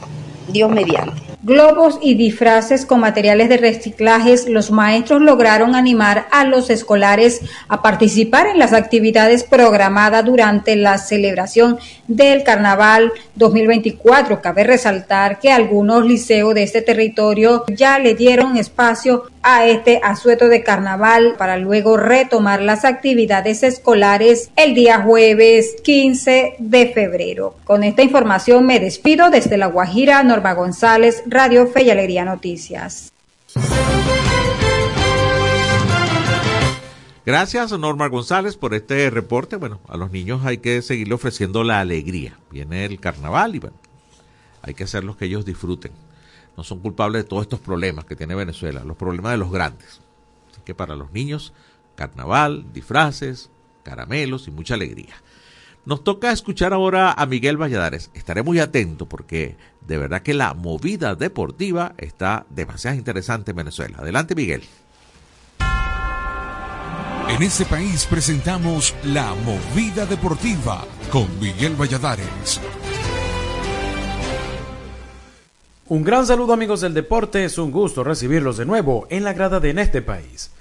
[0.49, 6.71] Dios mediante globos y disfraces con materiales de reciclajes, los maestros lograron animar a los
[6.71, 14.43] escolares a participar en las actividades programadas durante la celebración del Carnaval 2024.
[14.43, 20.49] Cabe resaltar que algunos liceos de este territorio ya le dieron espacio a este asueto
[20.49, 27.55] de carnaval para luego retomar las actividades escolares el día jueves 15 de febrero.
[27.65, 33.13] Con esta información me despido desde La Guajira, Norma González, Radio Fe y Alegría Noticias.
[37.25, 39.57] Gracias, Norma González, por este reporte.
[39.57, 42.37] Bueno, a los niños hay que seguirle ofreciendo la alegría.
[42.51, 43.77] Viene el carnaval y bueno,
[44.63, 45.93] hay que hacer lo que ellos disfruten
[46.57, 50.01] no son culpables de todos estos problemas que tiene Venezuela, los problemas de los grandes.
[50.53, 51.55] Así que para los niños,
[51.97, 53.49] carnaval, disfraces,
[53.83, 55.15] caramelos y mucha alegría.
[55.91, 58.13] Nos toca escuchar ahora a Miguel Valladares.
[58.15, 63.97] Estaré muy atento porque de verdad que la movida deportiva está demasiado interesante en Venezuela.
[63.99, 64.63] Adelante, Miguel.
[67.29, 72.61] En este país presentamos la movida deportiva con Miguel Valladares.
[75.89, 79.59] Un gran saludo amigos del deporte, es un gusto recibirlos de nuevo en la grada
[79.59, 80.53] de En este país.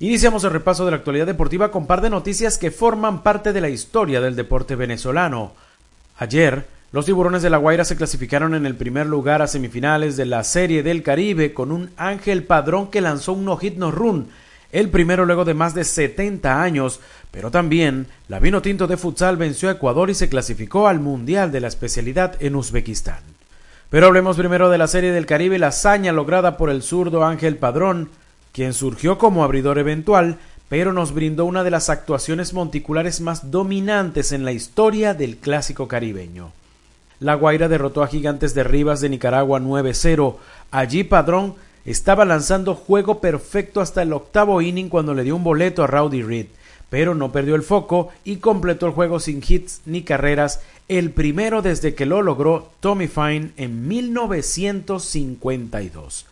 [0.00, 3.60] Iniciamos el repaso de la actualidad deportiva con par de noticias que forman parte de
[3.60, 5.52] la historia del deporte venezolano.
[6.18, 10.24] Ayer, Los tiburones de La Guaira se clasificaron en el primer lugar a semifinales de
[10.24, 14.28] la Serie del Caribe con un Ángel Padrón que lanzó un no-hit no-run,
[14.72, 19.36] el primero luego de más de 70 años, pero también la Vino Tinto de Futsal
[19.36, 23.20] venció a Ecuador y se clasificó al Mundial de la especialidad en Uzbekistán.
[23.90, 27.56] Pero hablemos primero de la Serie del Caribe, la hazaña lograda por el zurdo Ángel
[27.56, 28.08] Padrón,
[28.52, 30.38] quien surgió como abridor eventual,
[30.68, 35.88] pero nos brindó una de las actuaciones monticulares más dominantes en la historia del clásico
[35.88, 36.52] caribeño.
[37.20, 40.36] La Guaira derrotó a Gigantes de Rivas de Nicaragua 9-0.
[40.70, 45.82] Allí Padrón estaba lanzando juego perfecto hasta el octavo inning cuando le dio un boleto
[45.82, 46.46] a Rowdy Reed,
[46.90, 51.62] pero no perdió el foco y completó el juego sin hits ni carreras, el primero
[51.62, 56.26] desde que lo logró Tommy Fine en 1952.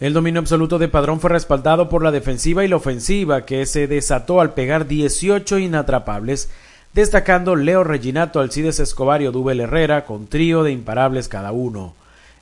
[0.00, 3.86] El dominio absoluto de Padrón fue respaldado por la defensiva y la ofensiva, que se
[3.86, 6.48] desató al pegar 18 inatrapables,
[6.94, 11.92] destacando Leo Reginato, Alcides Escobar y Odubel Herrera con trío de imparables cada uno.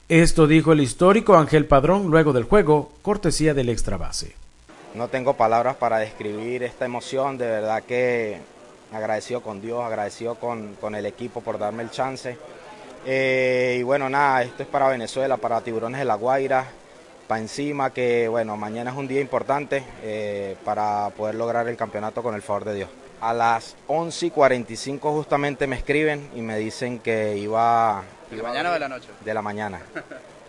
[0.08, 4.36] Esto dijo el histórico Ángel Padrón luego del juego, cortesía del extra base.
[4.94, 8.38] No tengo palabras para describir esta emoción, de verdad que
[8.92, 12.38] agradecido con Dios, agradecido con, con el equipo por darme el chance.
[13.04, 16.68] Eh, y bueno, nada, esto es para Venezuela, para Tiburones de la Guaira,
[17.28, 22.22] para encima, que bueno, mañana es un día importante eh, para poder lograr el campeonato
[22.22, 22.88] con el favor de Dios.
[23.20, 28.02] A las 11 y 45 justamente me escriben y me dicen que iba...
[28.30, 29.08] ¿De la mañana o de la noche?
[29.24, 29.80] De la mañana.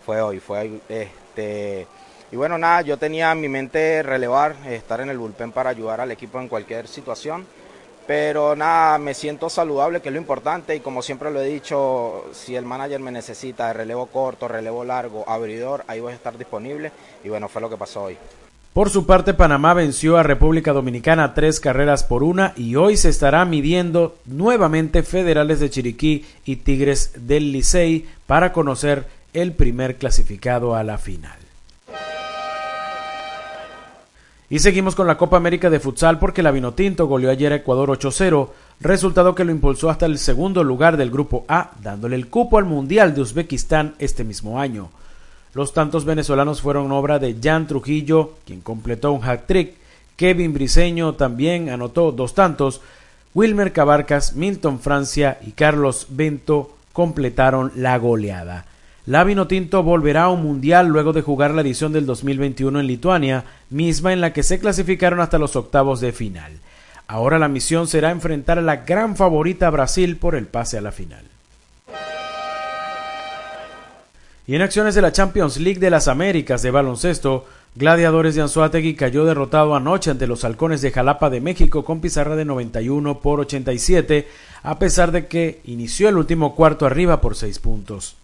[0.05, 0.81] fue hoy, fue hoy.
[0.87, 1.85] Este,
[2.31, 5.99] y bueno, nada, yo tenía en mi mente relevar, estar en el bullpen para ayudar
[5.99, 7.45] al equipo en cualquier situación.
[8.09, 12.25] Pero nada, me siento saludable, que es lo importante, y como siempre lo he dicho,
[12.31, 16.35] si el manager me necesita de relevo corto, relevo largo, abridor, ahí voy a estar
[16.35, 16.91] disponible,
[17.23, 18.17] y bueno, fue lo que pasó hoy.
[18.73, 23.09] Por su parte, Panamá venció a República Dominicana tres carreras por una y hoy se
[23.09, 30.73] estará midiendo nuevamente Federales de Chiriquí y Tigres del Licey para conocer el primer clasificado
[30.73, 31.38] a la final.
[34.51, 37.89] Y seguimos con la Copa América de Futsal porque la Vinotinto goleó ayer a Ecuador
[37.89, 42.57] 8-0, resultado que lo impulsó hasta el segundo lugar del grupo A, dándole el cupo
[42.57, 44.89] al Mundial de Uzbekistán este mismo año.
[45.53, 49.75] Los tantos venezolanos fueron obra de Jan Trujillo, quien completó un hat-trick.
[50.15, 52.81] Kevin Briseño también anotó dos tantos.
[53.35, 58.65] Wilmer Cabarcas, Milton Francia y Carlos Bento completaron la goleada.
[59.05, 63.45] La Vinotinto volverá a un mundial luego de jugar la edición del 2021 en Lituania,
[63.69, 66.53] misma en la que se clasificaron hasta los octavos de final.
[67.07, 70.91] Ahora la misión será enfrentar a la gran favorita Brasil por el pase a la
[70.91, 71.23] final.
[74.45, 77.45] Y en acciones de la Champions League de las Américas de baloncesto,
[77.75, 82.35] Gladiadores de Anzuategui cayó derrotado anoche ante los Halcones de Jalapa de México con pizarra
[82.35, 84.27] de 91 por 87,
[84.63, 88.15] a pesar de que inició el último cuarto arriba por 6 puntos.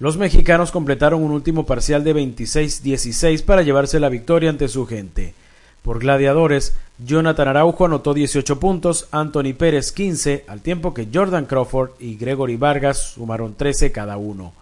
[0.00, 5.34] Los mexicanos completaron un último parcial de 26-16 para llevarse la victoria ante su gente.
[5.82, 6.74] Por Gladiadores,
[7.04, 12.56] Jonathan Araujo anotó 18 puntos, Anthony Pérez 15, al tiempo que Jordan Crawford y Gregory
[12.56, 14.54] Vargas sumaron 13 cada uno.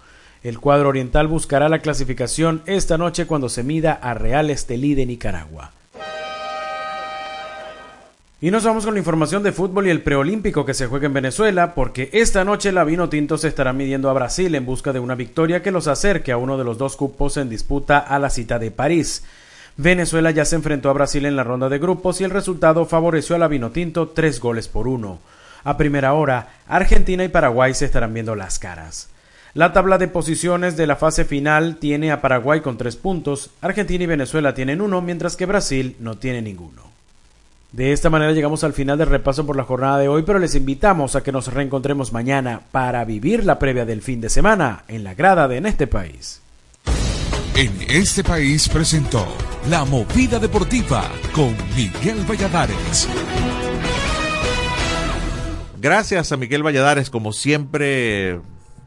[0.43, 5.07] El cuadro oriental buscará la clasificación esta noche cuando se mida a Real Estelí de
[5.07, 5.71] Nicaragua.
[8.41, 11.13] Y nos vamos con la información de fútbol y el preolímpico que se juega en
[11.13, 15.01] Venezuela, porque esta noche la Vino Tinto se estará midiendo a Brasil en busca de
[15.01, 18.31] una victoria que los acerque a uno de los dos cupos en disputa a la
[18.31, 19.25] cita de París.
[19.77, 23.35] Venezuela ya se enfrentó a Brasil en la ronda de grupos y el resultado favoreció
[23.35, 25.19] a la Vino Tinto tres goles por uno.
[25.65, 29.09] A primera hora, Argentina y Paraguay se estarán viendo las caras.
[29.53, 34.05] La tabla de posiciones de la fase final tiene a Paraguay con tres puntos, Argentina
[34.05, 36.88] y Venezuela tienen uno, mientras que Brasil no tiene ninguno.
[37.73, 40.55] De esta manera llegamos al final del repaso por la jornada de hoy, pero les
[40.55, 45.05] invitamos a que nos reencontremos mañana para vivir la previa del fin de semana en
[45.05, 46.41] la grada de En este país.
[47.55, 49.27] En este país presentó
[49.69, 51.05] La Movida Deportiva
[51.35, 53.07] con Miguel Valladares.
[55.77, 58.41] Gracias a Miguel Valladares, como siempre,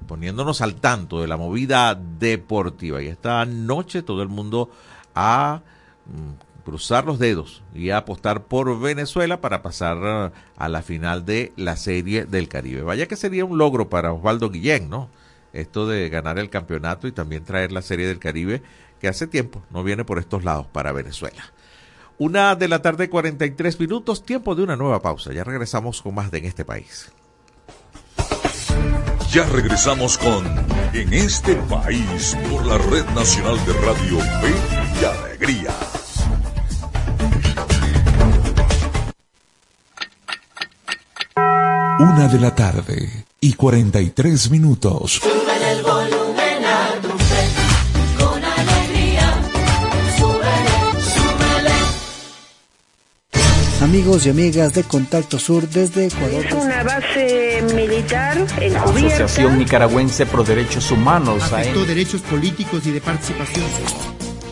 [0.08, 3.02] poniéndonos al tanto de la movida deportiva.
[3.02, 4.72] Y esta noche todo el mundo
[5.14, 5.62] a
[6.06, 11.76] mm, cruzar los dedos y apostar por Venezuela para pasar a la final de la
[11.76, 12.82] Serie del Caribe.
[12.82, 15.10] Vaya que sería un logro para Osvaldo Guillén, ¿no?
[15.54, 18.62] Esto de ganar el campeonato y también traer la Serie del Caribe,
[19.00, 21.44] que hace tiempo no viene por estos lados para Venezuela.
[22.18, 25.34] Una de la tarde, 43 minutos, tiempo de una nueva pausa.
[25.34, 27.12] Ya regresamos con más de En este país.
[29.32, 30.46] Ya regresamos con
[30.94, 34.82] En este país por la Red Nacional de Radio Fe
[35.42, 35.91] Alegría.
[42.02, 45.22] Una de la tarde, y 43 minutos.
[45.24, 47.44] el volumen a tu fe,
[48.18, 49.34] con alegría.
[50.18, 50.76] Súbele,
[51.14, 51.76] súbele.
[53.84, 56.44] Amigos y amigas de Contacto Sur desde Ecuador.
[56.46, 59.16] Es una base militar La encubierta.
[59.16, 61.88] Asociación Nicaragüense Pro Derechos Humanos, Afectó AEN.
[61.88, 63.66] derechos políticos y de participación.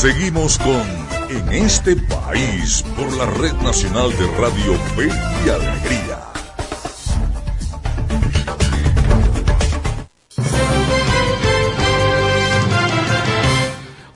[0.00, 0.82] Seguimos con
[1.28, 5.08] En este país por la Red Nacional de Radio Fe
[5.44, 6.09] y Alegría.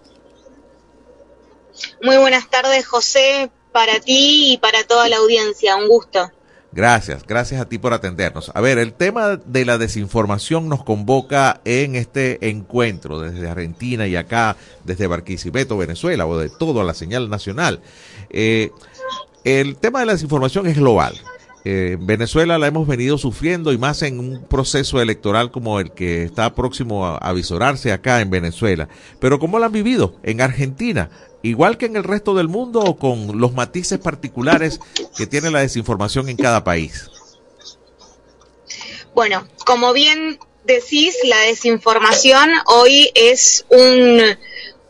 [2.01, 5.75] Muy buenas tardes, José, para ti y para toda la audiencia.
[5.75, 6.31] Un gusto.
[6.71, 8.51] Gracias, gracias a ti por atendernos.
[8.53, 14.15] A ver, el tema de la desinformación nos convoca en este encuentro desde Argentina y
[14.15, 17.81] acá desde Barquisimeto, Venezuela, o de todo a la señal nacional.
[18.29, 18.71] Eh,
[19.43, 21.15] el tema de la desinformación es global.
[21.69, 26.23] Eh, Venezuela la hemos venido sufriendo y más en un proceso electoral como el que
[26.23, 28.87] está próximo a, a visorarse acá en Venezuela.
[29.19, 31.09] Pero ¿cómo la han vivido en Argentina?
[31.41, 34.79] Igual que en el resto del mundo o con los matices particulares
[35.17, 37.09] que tiene la desinformación en cada país.
[39.13, 44.21] Bueno, como bien decís, la desinformación hoy es un,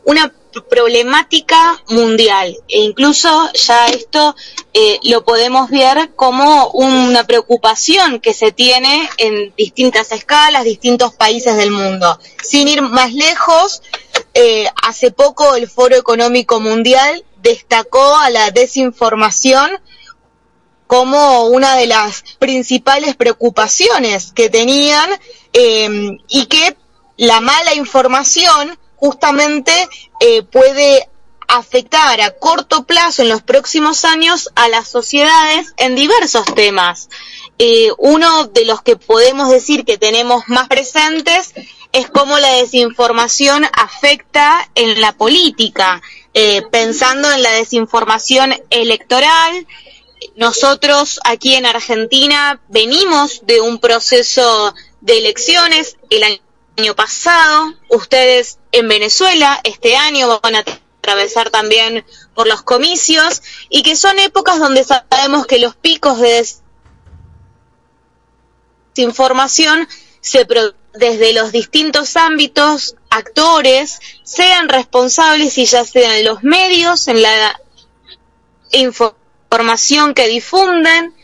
[0.04, 0.32] una
[0.64, 4.34] problemática mundial e incluso ya esto
[4.74, 11.56] eh, lo podemos ver como una preocupación que se tiene en distintas escalas, distintos países
[11.56, 12.18] del mundo.
[12.42, 13.82] Sin ir más lejos,
[14.34, 19.70] eh, hace poco el Foro Económico Mundial destacó a la desinformación
[20.86, 25.08] como una de las principales preocupaciones que tenían
[25.52, 26.76] eh, y que
[27.16, 29.72] la mala información justamente
[30.20, 31.08] eh, puede
[31.46, 37.08] afectar a corto plazo en los próximos años a las sociedades en diversos temas.
[37.58, 41.54] Eh, uno de los que podemos decir que tenemos más presentes
[41.92, 46.02] es cómo la desinformación afecta en la política,
[46.34, 49.66] eh, pensando en la desinformación electoral.
[50.36, 56.40] Nosotros aquí en Argentina venimos de un proceso de elecciones el
[56.78, 60.64] año pasado, ustedes en Venezuela este año van a
[61.00, 62.04] atravesar también
[62.34, 66.46] por los comicios y que son épocas donde sabemos que los picos de
[68.94, 69.88] desinformación
[70.20, 70.46] se
[70.94, 77.60] desde los distintos ámbitos, actores, sean responsables y ya sean los medios en la
[78.70, 81.14] información que difunden,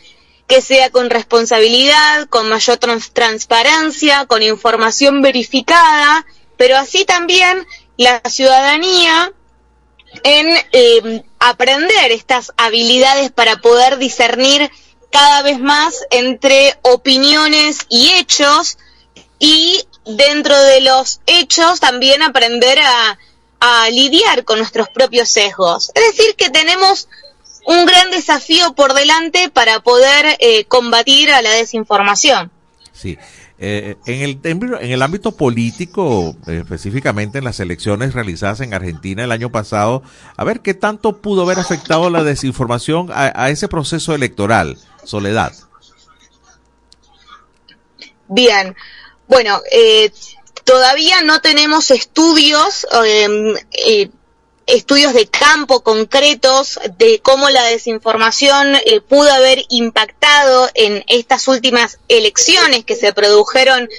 [0.47, 6.25] que sea con responsabilidad, con mayor trans transparencia, con información verificada,
[6.57, 7.65] pero así también
[7.97, 9.31] la ciudadanía
[10.23, 14.71] en eh, aprender estas habilidades para poder discernir
[15.11, 18.77] cada vez más entre opiniones y hechos
[19.39, 23.17] y dentro de los hechos también aprender a
[23.89, 25.91] lidiar con nuestros propios sesgos.
[25.95, 27.07] Es decir, que tenemos
[27.65, 32.51] un gran desafío por delante para poder eh, combatir a la desinformación.
[32.93, 33.17] Sí.
[33.57, 39.31] Eh, en, el, en el ámbito político, específicamente en las elecciones realizadas en Argentina el
[39.31, 40.03] año pasado,
[40.35, 45.53] a ver qué tanto pudo haber afectado la desinformación a, a ese proceso electoral, Soledad.
[48.27, 48.75] Bien,
[49.27, 50.11] bueno, eh,
[50.65, 52.85] todavía no tenemos estudios
[54.67, 61.99] estudios de campo concretos de cómo la desinformación eh, pudo haber impactado en estas últimas
[62.07, 63.89] elecciones que se produjeron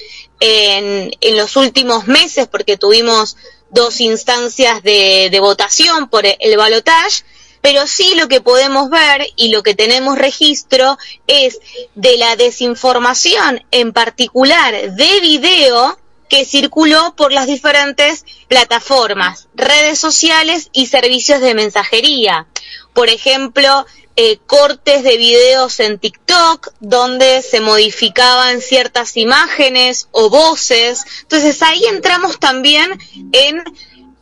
[0.40, 3.36] en, en los últimos meses, porque tuvimos
[3.70, 7.24] dos instancias de, de votación por el balotaje,
[7.60, 11.58] pero sí lo que podemos ver y lo que tenemos registro es
[11.94, 15.98] de la desinformación, en particular de video,
[16.28, 22.46] que circuló por las diferentes plataformas, redes sociales y servicios de mensajería.
[22.92, 23.86] Por ejemplo,
[24.18, 31.04] eh, cortes de videos en TikTok donde se modificaban ciertas imágenes o voces.
[31.22, 32.98] Entonces ahí entramos también
[33.32, 33.62] en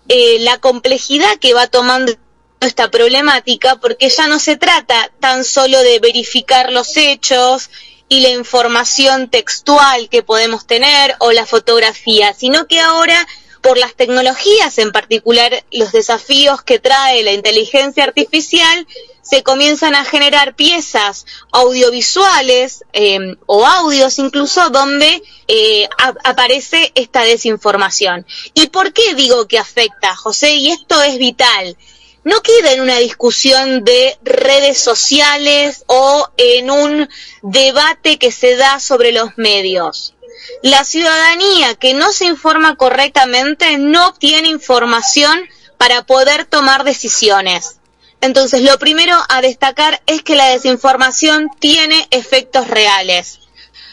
[0.08, 2.12] eh, la complejidad que va tomando
[2.60, 7.70] esta problemática porque ya no se trata tan solo de verificar los hechos
[8.08, 13.26] y la información textual que podemos tener o la fotografía, sino que ahora
[13.64, 18.86] por las tecnologías, en particular los desafíos que trae la inteligencia artificial,
[19.22, 25.88] se comienzan a generar piezas audiovisuales eh, o audios incluso donde eh,
[26.24, 28.26] aparece esta desinformación.
[28.52, 30.56] ¿Y por qué digo que afecta, José?
[30.56, 31.78] Y esto es vital
[32.24, 37.08] no queda en una discusión de redes sociales o en un
[37.42, 40.14] debate que se da sobre los medios.
[40.62, 45.48] La ciudadanía que no se informa correctamente no obtiene información
[45.78, 47.78] para poder tomar decisiones.
[48.20, 53.40] Entonces, lo primero a destacar es que la desinformación tiene efectos reales,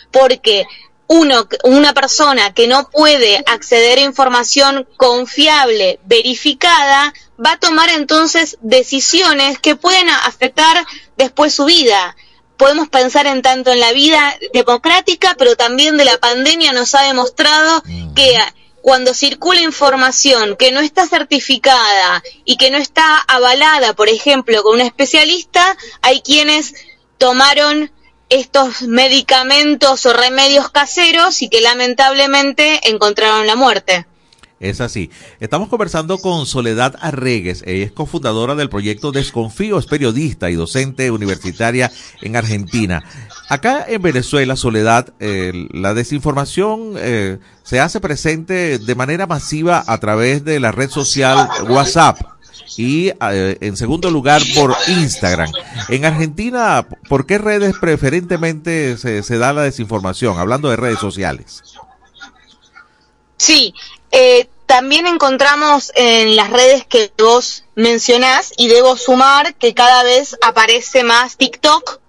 [0.09, 0.65] porque
[1.07, 8.57] uno, una persona que no puede acceder a información confiable, verificada, va a tomar entonces
[8.61, 10.85] decisiones que pueden afectar
[11.17, 12.15] después su vida.
[12.57, 17.01] Podemos pensar en tanto en la vida democrática, pero también de la pandemia nos ha
[17.01, 17.83] demostrado
[18.15, 18.37] que
[18.81, 24.75] cuando circula información que no está certificada y que no está avalada, por ejemplo, con
[24.75, 26.73] un especialista, hay quienes
[27.17, 27.91] tomaron
[28.31, 34.07] estos medicamentos o remedios caseros y que lamentablemente encontraron la muerte.
[34.61, 35.09] Es así.
[35.39, 37.63] Estamos conversando con Soledad Arregues.
[37.65, 43.03] Ella es cofundadora del proyecto Desconfío, es periodista y docente universitaria en Argentina.
[43.49, 49.97] Acá en Venezuela, Soledad, eh, la desinformación eh, se hace presente de manera masiva a
[49.97, 52.19] través de la red social WhatsApp
[52.77, 55.51] y eh, en segundo lugar por Instagram.
[55.89, 60.39] En Argentina, ¿por qué redes preferentemente se, se da la desinformación?
[60.39, 61.63] Hablando de redes sociales.
[63.37, 63.73] Sí,
[64.11, 70.37] eh, también encontramos en las redes que vos mencionás y debo sumar que cada vez
[70.41, 71.99] aparece más TikTok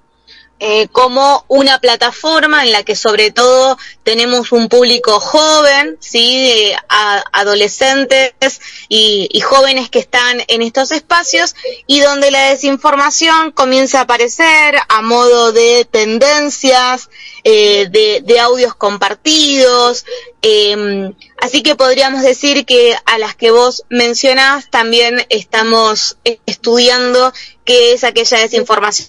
[0.64, 7.24] eh, como una plataforma en la que sobre todo tenemos un público joven, sí, a-
[7.32, 11.56] adolescentes y, y jóvenes que están en estos espacios
[11.88, 17.10] y donde la desinformación comienza a aparecer a modo de tendencias,
[17.42, 20.04] eh, de, de audios compartidos.
[20.42, 27.32] eh, así que podríamos decir que a las que vos mencionás también estamos eh, estudiando
[27.64, 29.08] qué es aquella desinformación.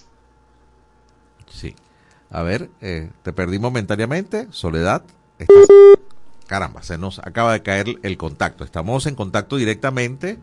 [2.30, 4.48] A ver, eh, te perdí momentáneamente.
[4.50, 5.02] Soledad.
[5.38, 5.66] estás-
[6.46, 8.64] Caramba, se nos acaba de caer el contacto.
[8.64, 10.38] Estamos en contacto directamente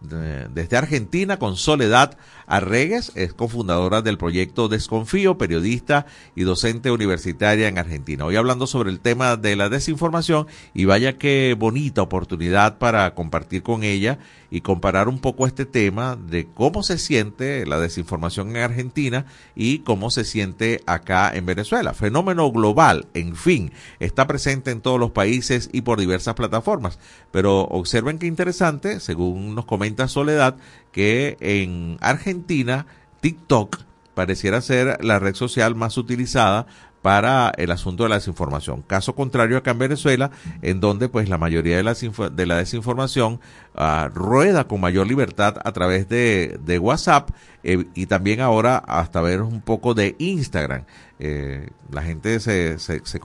[0.00, 2.16] de- desde Argentina con Soledad
[2.46, 8.24] Arregues, es cofundadora del proyecto Desconfío, periodista y docente universitaria en Argentina.
[8.24, 13.62] Hoy hablando sobre el tema de la desinformación y vaya qué bonita oportunidad para compartir
[13.64, 14.18] con ella
[14.48, 19.26] y comparar un poco este tema de cómo se siente la desinformación en Argentina
[19.56, 21.94] y cómo se siente acá en Venezuela.
[21.94, 27.00] Fenómeno global, en fin, está presente en todos los países y por diversas plataformas.
[27.32, 30.56] Pero observen qué interesante, según nos comenta Soledad,
[30.92, 32.86] que en Argentina
[33.20, 33.80] TikTok
[34.14, 36.66] pareciera ser la red social más utilizada
[37.06, 38.82] para el asunto de la desinformación.
[38.82, 43.38] Caso contrario acá en Venezuela, en donde pues la mayoría de, las de la desinformación
[43.76, 47.30] uh, rueda con mayor libertad a través de, de WhatsApp
[47.62, 50.82] eh, y también ahora hasta ver un poco de Instagram.
[51.18, 53.20] Eh, la gente se, se, se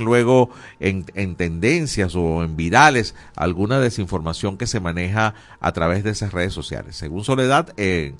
[0.00, 0.48] luego
[0.80, 6.32] en, en, tendencias o en virales alguna desinformación que se maneja a través de esas
[6.32, 6.96] redes sociales.
[6.96, 8.14] Según Soledad, eh,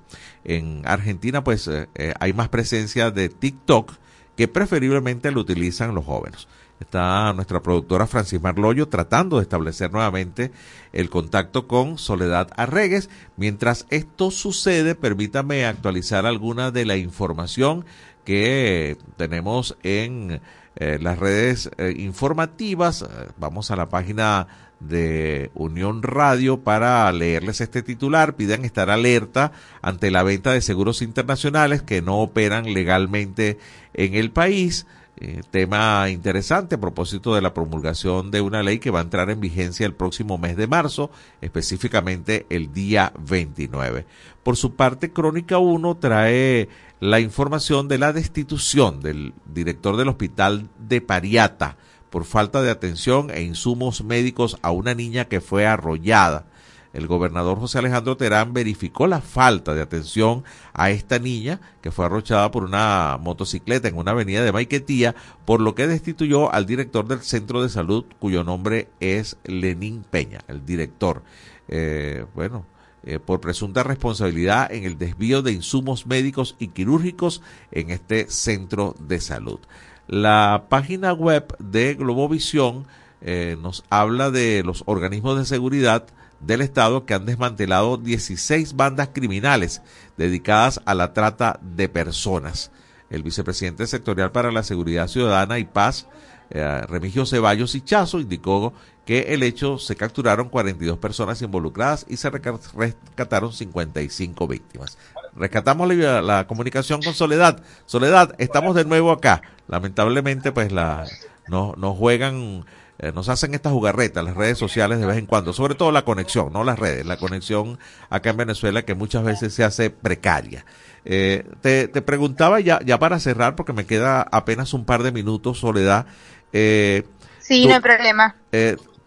[0.45, 3.93] en Argentina pues eh, hay más presencia de TikTok
[4.37, 6.47] que preferiblemente lo utilizan los jóvenes.
[6.81, 10.51] Está nuestra productora Francis Marloyo tratando de establecer nuevamente
[10.93, 13.09] el contacto con Soledad Arregues.
[13.37, 17.85] Mientras esto sucede, permítame actualizar alguna de la información
[18.25, 20.41] que tenemos en
[20.77, 23.07] eh, las redes eh, informativas.
[23.39, 24.49] Vamos a la página
[24.81, 28.37] de Unión Radio para leerles este titular.
[28.37, 29.53] Piden estar alerta
[29.83, 33.59] ante la venta de seguros internacionales que no operan legalmente
[33.95, 34.87] en el país.
[35.16, 39.31] Eh, tema interesante a propósito de la promulgación de una ley que va a entrar
[39.31, 41.09] en vigencia el próximo mes de marzo,
[41.41, 44.07] específicamente el día 29.
[44.43, 46.68] Por su parte, Crónica 1 trae
[47.05, 51.77] la información de la destitución del director del hospital de Pariata
[52.09, 56.47] por falta de atención e insumos médicos a una niña que fue arrollada
[56.95, 62.07] el gobernador José Alejandro Terán verificó la falta de atención a esta niña que fue
[62.07, 67.07] arrochada por una motocicleta en una avenida de Maiquetía, por lo que destituyó al director
[67.09, 71.23] del centro de salud cuyo nombre es Lenín Peña, el director.
[71.67, 72.65] Eh, bueno,
[73.07, 78.95] eh, por presunta responsabilidad en el desvío de insumos médicos y quirúrgicos en este centro
[78.99, 79.61] de salud.
[80.07, 82.87] La página web de Globovisión
[83.21, 86.07] eh, nos habla de los organismos de seguridad
[86.41, 89.83] del Estado que han desmantelado 16 bandas criminales
[90.17, 92.71] dedicadas a la trata de personas.
[93.11, 96.07] El vicepresidente sectorial para la Seguridad Ciudadana y Paz,
[96.51, 98.75] eh, Remigio Ceballos Chazo, indicó
[99.05, 104.99] que el hecho se capturaron 42 personas involucradas y se rescataron 55 víctimas.
[105.37, 107.63] Rescatamos la, la, comunicación con Soledad.
[107.87, 109.43] Soledad, estamos de nuevo acá.
[109.69, 111.07] Lamentablemente, pues la,
[111.49, 112.65] no, nos juegan
[112.99, 116.05] eh, nos hacen estas jugarretas, las redes sociales de vez en cuando, sobre todo la
[116.05, 117.79] conexión, no las redes, la conexión
[118.09, 120.65] acá en Venezuela que muchas veces se hace precaria.
[121.05, 125.11] Eh, te, te, preguntaba ya, ya para cerrar, porque me queda apenas un par de
[125.11, 126.07] minutos, Soledad.
[126.53, 127.03] Eh,
[127.41, 128.37] sí, no hay problema.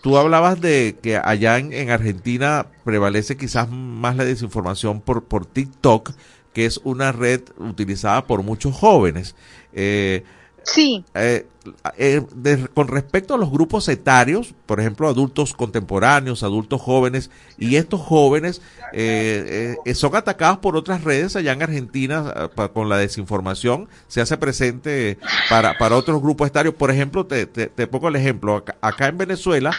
[0.02, 5.46] Tú hablabas de que allá en, en, Argentina prevalece quizás más la desinformación por, por
[5.46, 6.12] TikTok,
[6.54, 9.36] que es una red utilizada por muchos jóvenes.
[9.74, 10.24] Eh,
[10.68, 11.04] Sí.
[11.14, 11.48] Eh,
[11.98, 12.22] eh,
[12.74, 18.62] con respecto a los grupos etarios, por ejemplo, adultos contemporáneos, adultos jóvenes, y estos jóvenes
[18.94, 24.38] eh, eh son atacados por otras redes allá en Argentina con la desinformación, se hace
[24.38, 25.18] presente
[25.50, 26.76] para, para otros grupos etarios.
[26.76, 29.72] Por ejemplo, te, te, te pongo el ejemplo, acá, acá en Venezuela,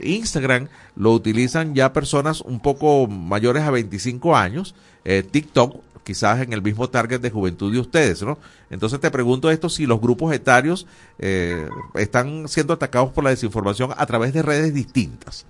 [0.00, 4.74] Instagram lo utilizan ya personas un poco mayores a 25 años,
[5.04, 8.38] TikTok quizás en el mismo target de juventud de ustedes, ¿no?
[8.70, 10.86] Entonces te pregunto esto, si los grupos etarios
[11.18, 15.46] eh, están siendo atacados por la desinformación a través de redes distintas.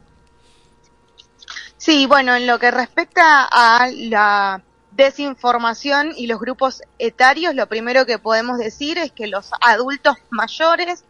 [1.77, 8.07] Sí, bueno, en lo que respecta a la desinformación y los grupos etarios, lo primero
[8.07, 11.05] que podemos decir es que los adultos mayores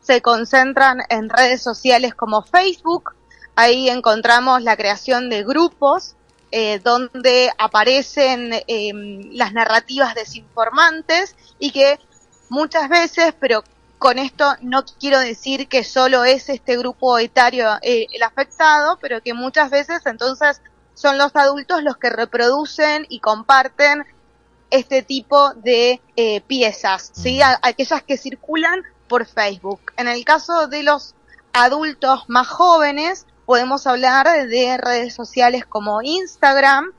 [0.00, 3.14] se concentran en redes sociales como Facebook,
[3.56, 6.14] ahí encontramos la creación de grupos
[6.56, 8.92] eh, donde aparecen eh,
[9.32, 11.98] las narrativas desinformantes y que
[12.48, 13.64] muchas veces, pero
[13.98, 19.20] con esto no quiero decir que solo es este grupo etario eh, el afectado, pero
[19.20, 20.60] que muchas veces entonces
[20.94, 24.04] son los adultos los que reproducen y comparten
[24.70, 27.42] este tipo de eh, piezas, ¿sí?
[27.42, 29.80] A, aquellas que circulan por Facebook.
[29.96, 31.16] En el caso de los
[31.52, 36.92] adultos más jóvenes, podemos hablar de redes sociales como Instagram,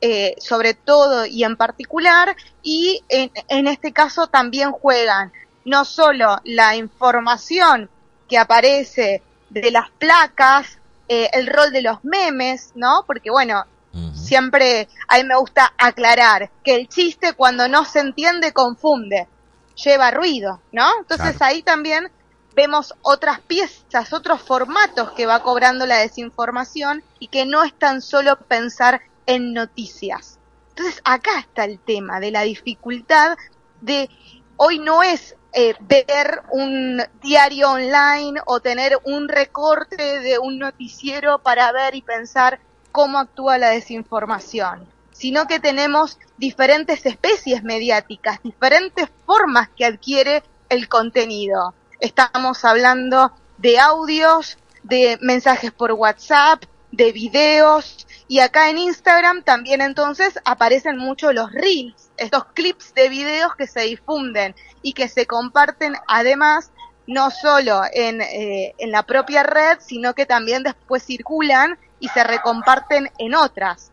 [0.00, 5.32] eh, sobre todo y en particular, y en, en, este caso también juegan
[5.64, 7.88] no solo la información
[8.28, 10.78] que aparece de las placas,
[11.08, 13.04] eh, el rol de los memes, ¿no?
[13.06, 14.14] Porque bueno, uh -huh.
[14.14, 19.28] siempre a mí me gusta aclarar que el chiste cuando no se entiende confunde,
[19.76, 20.88] lleva ruido, ¿no?
[20.98, 21.54] Entonces claro.
[21.54, 22.10] ahí también
[22.56, 28.00] vemos otras piezas, otros formatos que va cobrando la desinformación y que no es tan
[28.00, 30.38] solo pensar en noticias.
[30.70, 33.36] Entonces acá está el tema de la dificultad
[33.82, 34.08] de
[34.56, 41.38] hoy no es eh, ver un diario online o tener un recorte de un noticiero
[41.38, 42.58] para ver y pensar
[42.90, 50.88] cómo actúa la desinformación, sino que tenemos diferentes especies mediáticas, diferentes formas que adquiere el
[50.88, 51.74] contenido.
[52.00, 59.80] Estamos hablando de audios, de mensajes por WhatsApp, de videos y acá en Instagram también
[59.80, 65.26] entonces aparecen mucho los reels, estos clips de videos que se difunden y que se
[65.26, 66.70] comparten además
[67.06, 72.24] no solo en, eh, en la propia red, sino que también después circulan y se
[72.24, 73.92] recomparten en otras.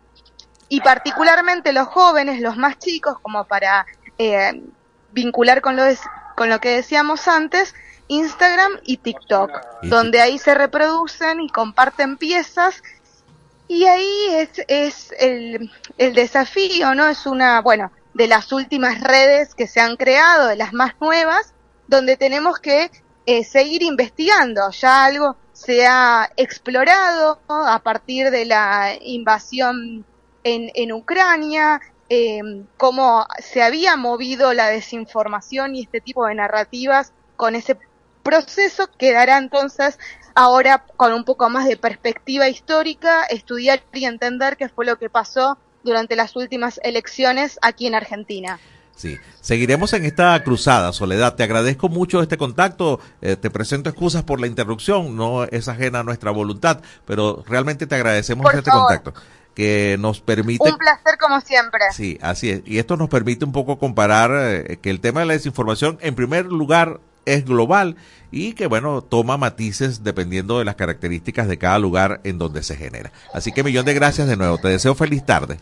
[0.67, 3.85] Y particularmente los jóvenes, los más chicos, como para
[4.17, 4.63] eh,
[5.11, 5.83] vincular con lo,
[6.43, 7.73] con lo que decíamos antes,
[8.09, 9.49] Instagram y TikTok,
[9.83, 12.83] donde ahí se reproducen y comparten piezas
[13.69, 17.07] y ahí es, es el, el desafío, ¿no?
[17.07, 21.53] Es una, bueno, de las últimas redes que se han creado, de las más nuevas,
[21.87, 22.91] donde tenemos que
[23.25, 24.69] eh, seguir investigando.
[24.71, 30.03] Ya algo se ha explorado a partir de la invasión
[30.43, 31.79] en, en Ucrania,
[32.09, 32.41] eh,
[32.77, 37.77] cómo se había movido la desinformación y este tipo de narrativas con ese
[38.23, 39.99] proceso quedará entonces
[40.35, 45.09] ahora con un poco más de perspectiva histórica, estudiar y entender qué fue lo que
[45.09, 48.59] pasó durante las últimas elecciones aquí en Argentina.
[48.95, 51.35] Sí, seguiremos en esta cruzada, Soledad.
[51.35, 52.99] Te agradezco mucho este contacto.
[53.21, 57.87] Eh, te presento excusas por la interrupción, no es ajena a nuestra voluntad, pero realmente
[57.87, 59.13] te agradecemos este contacto
[59.55, 60.69] que nos permite...
[60.69, 61.81] Un placer como siempre.
[61.93, 62.61] Sí, así es.
[62.65, 66.15] Y esto nos permite un poco comparar eh, que el tema de la desinformación, en
[66.15, 67.95] primer lugar, es global
[68.31, 72.75] y que bueno, toma matices dependiendo de las características de cada lugar en donde se
[72.75, 73.11] genera.
[73.33, 74.57] Así que millón de gracias de nuevo.
[74.57, 75.59] Te deseo feliz tarde.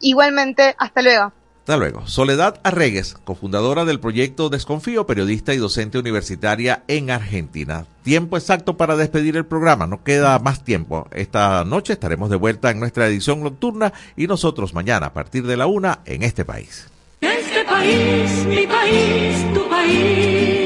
[0.00, 1.32] Igualmente, hasta luego.
[1.66, 2.06] Hasta luego.
[2.06, 7.86] Soledad Arregues, cofundadora del proyecto Desconfío, periodista y docente universitaria en Argentina.
[8.04, 11.08] Tiempo exacto para despedir el programa, no queda más tiempo.
[11.10, 15.56] Esta noche estaremos de vuelta en nuestra edición nocturna y nosotros mañana a partir de
[15.56, 16.86] la una en este país.
[17.20, 20.65] Este país, mi país, tu país.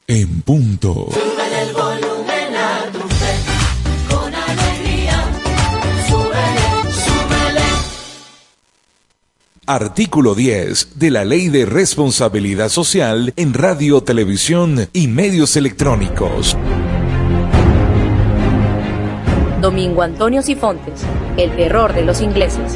[0.11, 1.07] en punto.
[1.09, 5.23] Súbele el volumen a tu fe, con alegría.
[6.09, 7.61] Súbele, súbele.
[9.65, 16.57] Artículo 10 de la Ley de Responsabilidad Social en Radio, Televisión y Medios Electrónicos.
[19.61, 21.03] Domingo Antonio Sifontes,
[21.37, 22.75] el terror de los ingleses.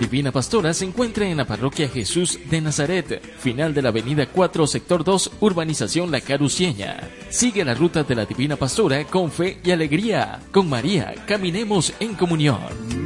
[0.00, 4.66] Divina Pastora se encuentra en la parroquia Jesús de Nazaret, final de la avenida 4,
[4.66, 7.06] sector 2, urbanización La Carucieña.
[7.28, 10.40] Sigue la ruta de la Divina Pastora con fe y alegría.
[10.52, 12.60] Con María, caminemos en comunión.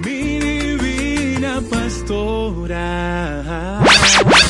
[0.05, 2.95] Mi Divina Pastora.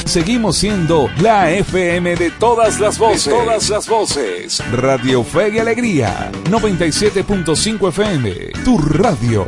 [0.05, 3.25] Seguimos siendo la FM de todas las voces.
[3.25, 4.63] De todas las voces.
[4.71, 6.31] Radio Fe y Alegría.
[6.51, 8.33] 97.5 FM.
[8.67, 9.47] Tu radio.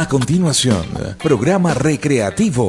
[0.00, 0.86] A continuación,
[1.22, 2.66] programa recreativo.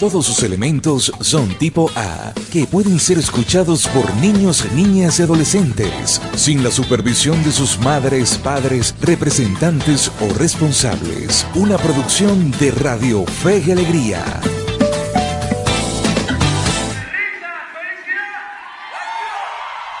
[0.00, 6.18] Todos sus elementos son tipo A, que pueden ser escuchados por niños, niñas y adolescentes,
[6.34, 11.46] sin la supervisión de sus madres, padres, representantes o responsables.
[11.54, 14.40] Una producción de Radio Fe y Alegría.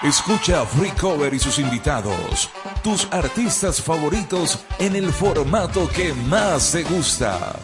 [0.02, 2.50] Escucha Free Cover y sus invitados,
[2.82, 7.54] tus artistas favoritos en el formato que más te gusta.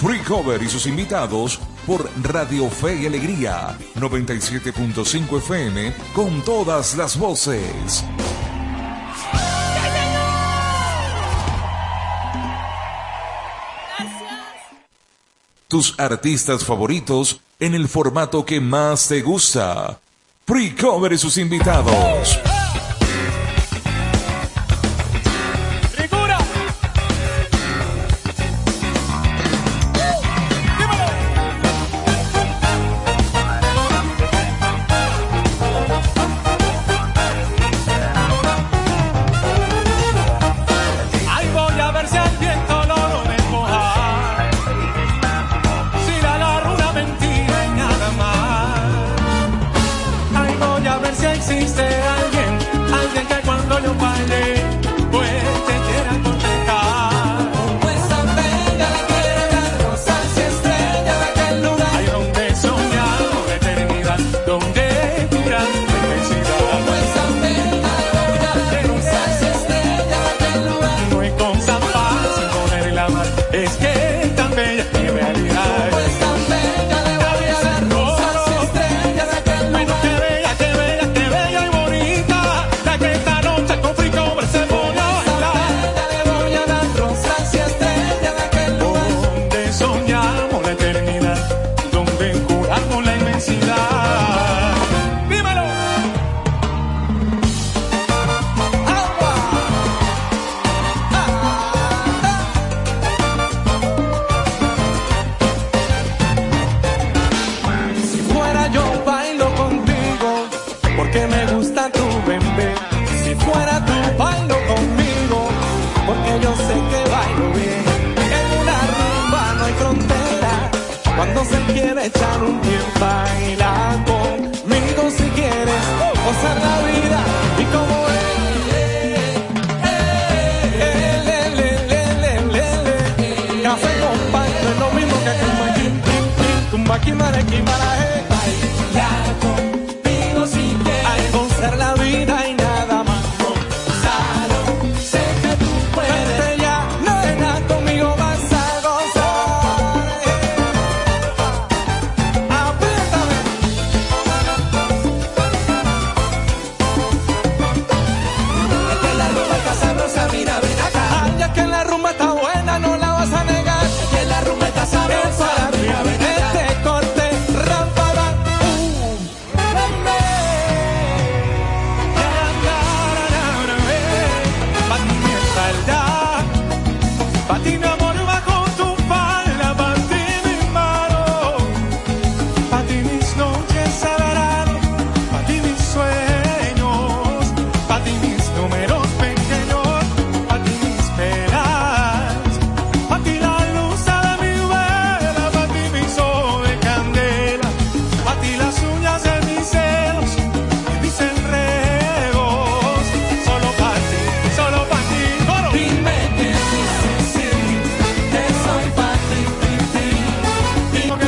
[0.00, 7.18] Free Cover y sus invitados por Radio Fe y Alegría 97.5 FM con todas las
[7.18, 8.04] voces.
[15.66, 20.00] Tus artistas favoritos en el formato que más te gusta.
[20.48, 22.57] Free Cover y sus invitados.